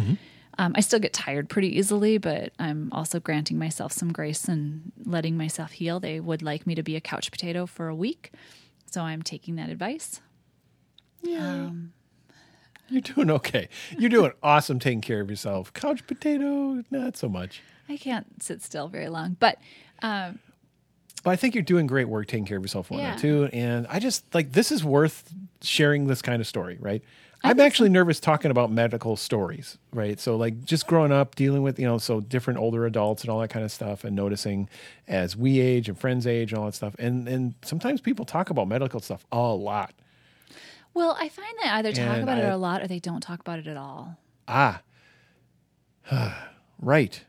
[0.58, 4.92] Um, I still get tired pretty easily, but I'm also granting myself some grace and
[5.06, 5.98] letting myself heal.
[5.98, 8.32] They would like me to be a couch potato for a week.
[8.90, 10.20] So I'm taking that advice.
[11.22, 11.70] Yeah.
[12.92, 13.68] You're doing okay.
[13.98, 15.72] You're doing awesome taking care of yourself.
[15.72, 17.62] Couch potato, not so much.
[17.88, 19.58] I can't sit still very long, but
[20.02, 20.38] um,
[21.24, 23.14] But I think you're doing great work taking care of yourself on Yeah.
[23.16, 23.48] too.
[23.52, 25.32] And I just like this is worth
[25.62, 27.02] sharing this kind of story, right?
[27.44, 30.20] I'm actually nervous talking about medical stories, right?
[30.20, 33.40] So like just growing up, dealing with, you know, so different older adults and all
[33.40, 34.68] that kind of stuff and noticing
[35.08, 36.94] as we age and friends age and all that stuff.
[37.00, 39.92] And and sometimes people talk about medical stuff a lot.
[40.94, 43.40] Well, I find that either talk And about it a lot or they don't talk
[43.40, 44.18] about it at all.
[44.48, 44.82] Ah.
[46.80, 47.24] right.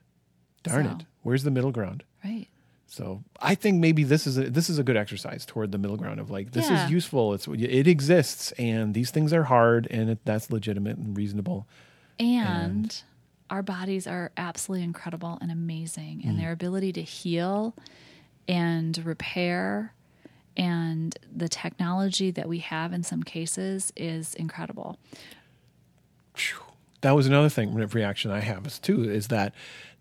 [0.63, 0.91] Darn So.
[0.91, 1.05] it.
[1.21, 2.03] Where's the middle ground?
[2.23, 2.47] Right.
[2.87, 5.97] So I think maybe this is a, this is a good exercise toward the middle
[5.97, 6.85] ground of like this Yeah.
[6.85, 7.33] is useful.
[7.33, 11.67] It's it exists, and these things are hard, and it, that's legitimate and reasonable.
[12.19, 12.95] And,
[13.49, 17.75] our bodies are absolutely incredible and amazing, and their ability to heal
[18.47, 19.93] and repair
[20.55, 24.97] and the technology that we have in some cases is incredible.
[27.01, 29.53] That was another thing reaction I have is too is that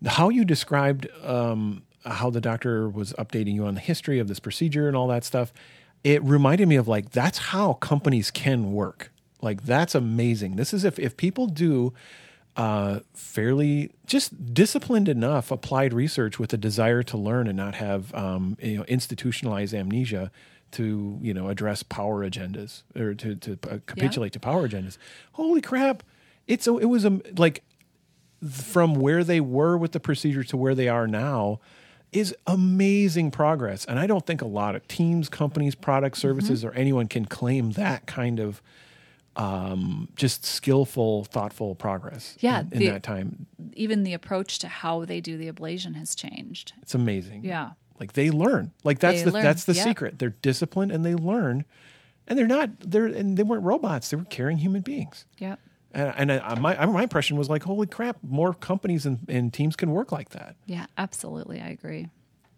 [0.05, 4.39] how you described um, how the doctor was updating you on the history of this
[4.39, 5.53] procedure and all that stuff.
[6.03, 9.11] It reminded me of like that's how companies can work.
[9.41, 10.55] Like that's amazing.
[10.55, 11.93] This is if if people do
[12.55, 18.13] uh, fairly just disciplined enough applied research with a desire to learn and not have
[18.13, 20.31] um, you know institutionalized amnesia
[20.71, 24.97] to you know address power agendas or to to uh, capitulate to power agendas.
[25.33, 26.03] Holy crap!
[26.47, 27.63] It's a, it was a like
[28.47, 31.59] from where they were with the procedure to where they are now
[32.11, 33.85] is amazing progress.
[33.85, 37.71] And I don't think a lot of teams, companies, product services, or anyone can claim
[37.71, 38.61] that kind of
[39.35, 42.35] um, just skillful, thoughtful progress.
[42.39, 45.95] Yeah, in, in the- that time, Even the approach to how they do the ablation
[45.95, 46.73] has changed.
[46.81, 47.43] it's amazing.
[47.43, 47.71] Yeah.
[47.99, 48.71] like they learn.
[48.83, 49.87] Like that's They the learn, that's the yep.
[49.87, 50.19] secret.
[50.19, 51.65] They're disciplined and they learn,
[52.27, 54.09] and they're not they're and they weren't robots.
[54.09, 55.25] They were caring human beings.
[55.39, 55.59] Yep.
[55.95, 59.75] And, and I, my my impression was like, holy crap, more companies and, and teams
[59.75, 60.55] can work like that.
[60.65, 61.61] Yeah, absolutely.
[61.61, 62.09] I agree.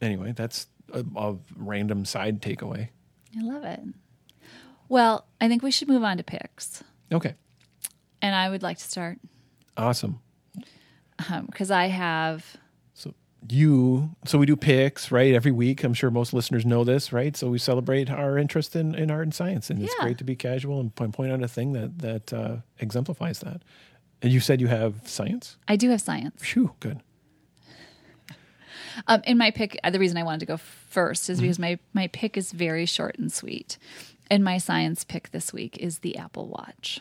[0.01, 2.89] Anyway, that's a, a random side takeaway.
[3.38, 3.82] I love it.
[4.90, 6.84] Well, I think we should move on to picks.
[7.12, 7.36] Okay,
[8.22, 9.20] And I would like to start
[9.78, 10.20] awesome.
[11.46, 12.58] because I have
[12.94, 13.14] So
[13.50, 15.84] you, so we do picks right every week.
[15.84, 17.36] I'm sure most listeners know this, right?
[17.38, 20.06] So we celebrate our interest in, in art and science, and it's Yeah.
[20.06, 23.62] great to be casual and point, point out a thing that that uh, exemplifies that.
[24.22, 25.58] And you said you have science?
[25.68, 26.42] I do have science.
[26.44, 27.02] Phew, good.
[29.08, 31.78] Um, in my pick, uh, the reason I wanted to go first is because my
[31.94, 33.78] my pick is very short and sweet,
[34.30, 36.99] and my science pick this week is the Apple Watch.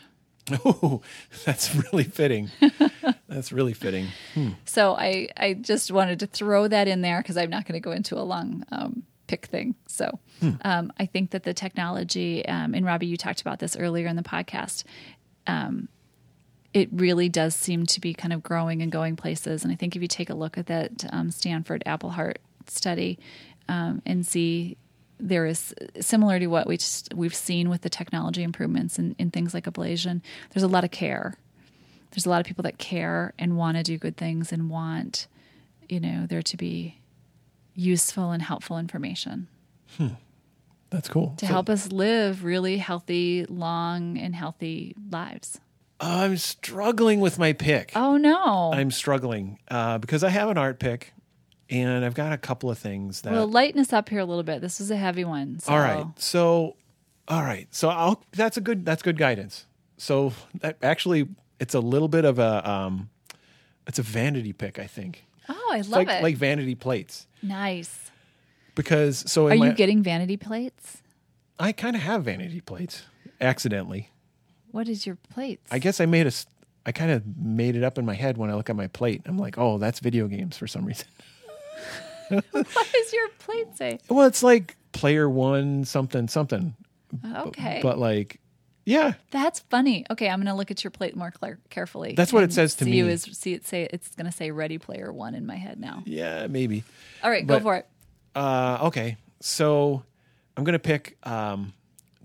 [0.63, 1.01] Oh,
[1.45, 2.51] that's really fitting.
[3.27, 4.07] that's really fitting.
[4.65, 7.83] So I I just wanted to throw that in there because I'm not going to
[7.83, 9.75] go into a long um, pick thing.
[9.87, 10.19] So
[10.63, 14.15] um, I think that the technology, um, and Robbie, you talked about this earlier in
[14.15, 14.83] the podcast.
[15.47, 15.89] Um,
[16.73, 19.63] it really does seem to be kind of growing and going places.
[19.63, 23.17] And I think if you take a look at that um, Stanford Apple Heart study
[23.69, 24.77] um, and see
[25.19, 29.31] there is similar to what we just, we've seen with the technology improvements in, in
[29.31, 31.35] things like ablation, there's a lot of care.
[32.11, 35.27] There's a lot of people that care and want to do good things and want,
[35.89, 36.99] you know, there to be
[37.75, 39.47] useful and helpful information
[39.97, 40.07] Hmm.
[40.89, 41.33] That's cool.
[41.37, 45.59] to So- help us live really healthy, long, and healthy lives.
[45.99, 47.91] I'm struggling with my pick.
[47.95, 48.71] Oh no!
[48.73, 51.13] I'm struggling uh, because I have an art pick,
[51.69, 53.33] and I've got a couple of things that.
[53.33, 54.61] well, lighten us up here a little bit.
[54.61, 55.59] This is a heavy one.
[55.59, 55.71] So.
[55.71, 56.75] all right, so,
[57.27, 58.23] all right, so I'll.
[58.31, 58.85] That's a good.
[58.85, 59.65] That's good guidance.
[59.97, 61.27] So that actually,
[61.59, 62.69] it's a little bit of a.
[62.69, 63.09] Um,
[63.87, 65.25] it's a vanity pick, I think.
[65.47, 66.23] Oh, I love like it.
[66.23, 68.09] like vanity plates nice.
[68.73, 71.03] because so Are my, you getting vanity plates?
[71.59, 73.03] I kind of have vanity plates
[73.39, 74.09] accidentally.
[74.71, 75.71] What is your plates?
[75.71, 76.27] I guess I made a.
[76.27, 76.47] s-
[76.85, 79.21] I kind of made it up in my head when I look at my plate.
[79.25, 81.07] I'm like, oh, that's video games for some reason.
[82.29, 82.43] what
[82.93, 83.99] does your plate say?
[84.09, 86.75] Well, it's like player one something something,
[87.35, 88.39] Okay, but like,
[88.85, 90.05] yeah, that's funny.
[90.09, 91.33] Okay, I'm going to look at your plate more
[91.69, 92.13] carefully.
[92.13, 92.97] That's what it says to see me.
[92.97, 95.79] You is see it say it's going to say Ready Player One in my head
[95.79, 96.03] now.
[96.05, 96.83] yeah, maybe.
[97.23, 97.87] All right, go for it.
[98.35, 100.03] Uh, okay, so
[100.57, 101.73] I'm gonna pick um,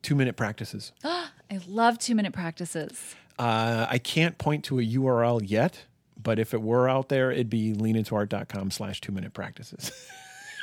[0.02, 0.92] two minute practices.
[1.04, 1.28] I
[1.68, 3.14] love two minute practices.
[3.38, 5.84] Uh, I can't point to a URL yet,
[6.22, 9.92] but if it were out there, it'd be leanintoart.com slash two minute practices.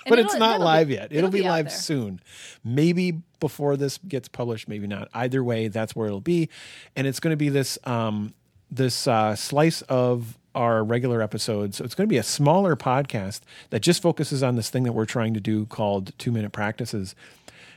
[0.09, 1.05] But it's not live be- yet.
[1.05, 1.77] It'll, it'll be, be live there.
[1.77, 2.21] soon.
[2.63, 5.09] Maybe before this gets published, maybe not.
[5.13, 6.49] Either way, that's where it'll be,
[6.95, 8.33] and it's going to be this um,
[8.71, 11.77] this uh, slice of our regular episodes.
[11.77, 14.93] So it's going to be a smaller podcast that just focuses on this thing that
[14.93, 17.15] we're trying to do called two minute practices,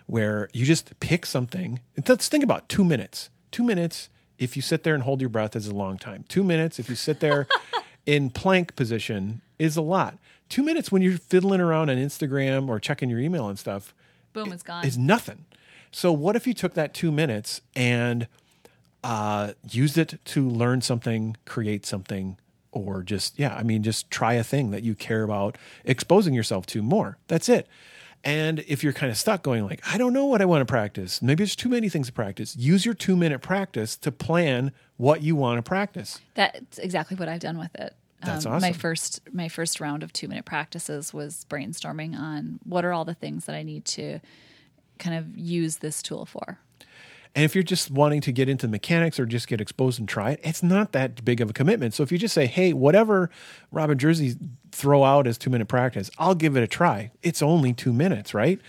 [0.07, 1.81] where you just pick something.
[2.09, 3.29] Let's think about two minutes.
[3.51, 4.09] Two minutes.
[4.41, 6.25] If you sit there and hold your breath is a long time.
[6.29, 6.81] Two minutes.
[6.81, 7.47] If you sit there
[8.07, 10.19] in plank position is a lot.
[10.49, 13.95] Two minutes when you're fiddling around on Instagram or checking your email and stuff
[14.33, 14.85] Boom, it's gone.
[14.85, 15.45] is nothing.
[15.93, 18.27] So what if you took that two minutes and
[19.05, 22.37] uh, used it to learn something, create something,
[22.73, 26.67] or just yeah, I mean, just try a thing that you care about exposing yourself
[26.67, 27.19] to more.
[27.29, 27.67] That's it.
[28.23, 30.67] And if you're kind of stuck going like, I don't know what I want to
[30.67, 32.57] practice, maybe there's too many things to practice.
[32.57, 36.21] Use your two minute practice to plan what you want to practice.
[36.35, 37.95] That's exactly what I've done with it.
[38.23, 42.85] Um, That's My first my first round of two minute practices was brainstorming on what
[42.85, 44.21] are all the things that I need to
[44.99, 46.59] kind of use this tool for.
[47.35, 50.33] And if you're just wanting to get into mechanics or just get exposed and try
[50.33, 51.95] it, it's not that big of a commitment.
[51.95, 53.31] So if you just say, hey, whatever
[53.71, 54.35] Robin Jersey
[54.73, 57.13] throw out as two minute practice, I'll give it a try.
[57.23, 58.61] It's only two minutes, right?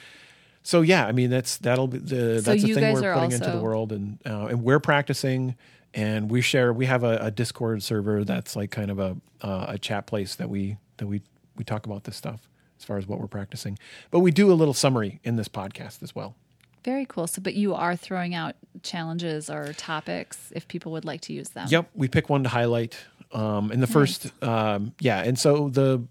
[0.63, 3.49] So yeah, I mean that's that'll be the So that's the thing we're putting into
[3.49, 5.55] the world, and uh, and we're practicing,
[5.93, 6.71] and we share.
[6.71, 10.35] We have a, a Discord server that's like kind of a uh, a chat place
[10.35, 11.21] that we that we
[11.55, 12.47] we talk about this stuff
[12.77, 13.77] as far as what we're practicing.
[14.11, 16.35] But we do a little summary in this podcast as well.
[16.83, 17.27] Very cool.
[17.27, 21.49] So, but you are throwing out challenges or topics if people would like to use
[21.49, 21.67] them.
[21.69, 22.97] Yep, we pick one to highlight.
[23.31, 26.03] Um, and the first, um, yeah, and so the,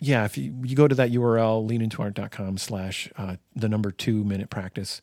[0.00, 4.48] yeah, if you, you go to that URL, leanintoart.com slash uh, the number two minute
[4.48, 5.02] practice,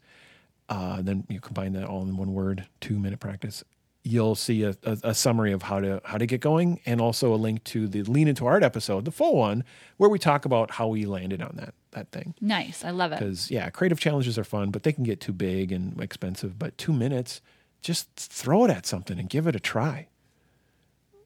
[0.68, 3.64] uh, then you combine that all in one word, two minute practice.
[4.04, 7.34] You'll see a, a, a summary of how to how to get going, and also
[7.34, 9.64] a link to the Lean Into Art episode, the full one,
[9.98, 12.34] where we talk about how we landed on that that thing.
[12.40, 12.86] Nice.
[12.86, 13.20] I love it.
[13.20, 16.58] Because yeah, creative challenges are fun, but they can get too big and expensive.
[16.58, 17.42] But two minutes,
[17.82, 20.08] just throw it at something and give it a try.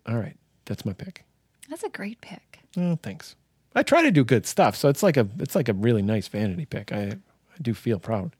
[0.07, 1.23] All right, that's my pick.
[1.69, 2.59] That's a great pick.
[2.75, 3.35] Oh, thanks.
[3.75, 6.27] I try to do good stuff, so it's like a it's like a really nice
[6.27, 6.91] vanity pick.
[6.91, 8.35] I I do feel proud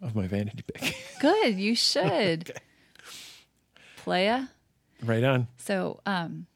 [0.00, 0.96] of my vanity pick.
[1.20, 1.54] Good.
[1.58, 2.52] You should.
[4.02, 4.48] Playa.
[5.02, 5.48] right on.
[5.56, 6.46] So, um,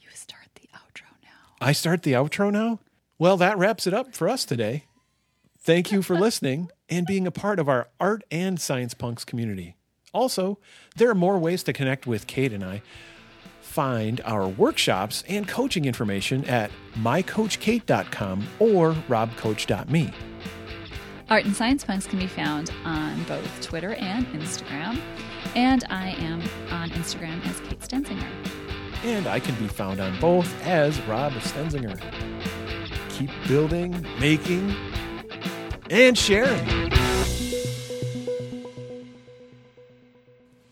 [0.00, 1.54] you start the outro now.
[1.60, 2.80] I start the outro now.
[3.18, 4.84] Well, that wraps it up for us today.
[5.60, 9.76] Thank you for listening and being a part of our art and science punks community.
[10.12, 10.58] Also,
[10.96, 12.82] there are more ways to connect with Kate and I.
[13.60, 20.12] Find our workshops and coaching information at mycoachkate.com or robcoach.me.
[21.30, 25.00] Art and Science Punks can be found on both Twitter and Instagram.
[25.54, 26.40] And I am
[26.70, 28.28] on Instagram as Kate Stenzinger.
[29.04, 32.00] And I can be found on both as Rob Stenzinger.
[33.10, 34.74] Keep building, making,
[35.90, 36.92] and sharing.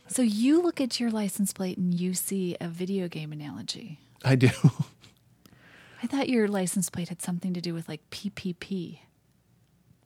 [0.08, 3.98] So you look at your license plate and you see a video game analogy.
[4.24, 4.50] I do.
[6.02, 8.98] I thought your license plate had something to do with like PPP.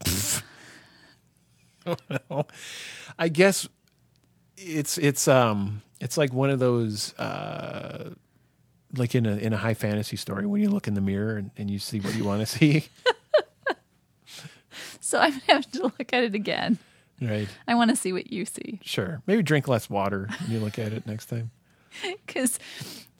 [3.18, 3.68] I guess
[4.56, 8.10] it's it's um it's like one of those uh
[8.96, 11.50] like in a in a high fantasy story when you look in the mirror and,
[11.56, 12.86] and you see what you want to see.
[15.00, 16.78] So I'm gonna have to look at it again.
[17.22, 17.48] right.
[17.68, 19.22] I want to see what you see Sure.
[19.26, 21.52] Maybe drink less water when you look at it next time.
[22.26, 22.58] because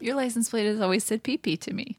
[0.01, 1.97] your license plate has always said PP to me.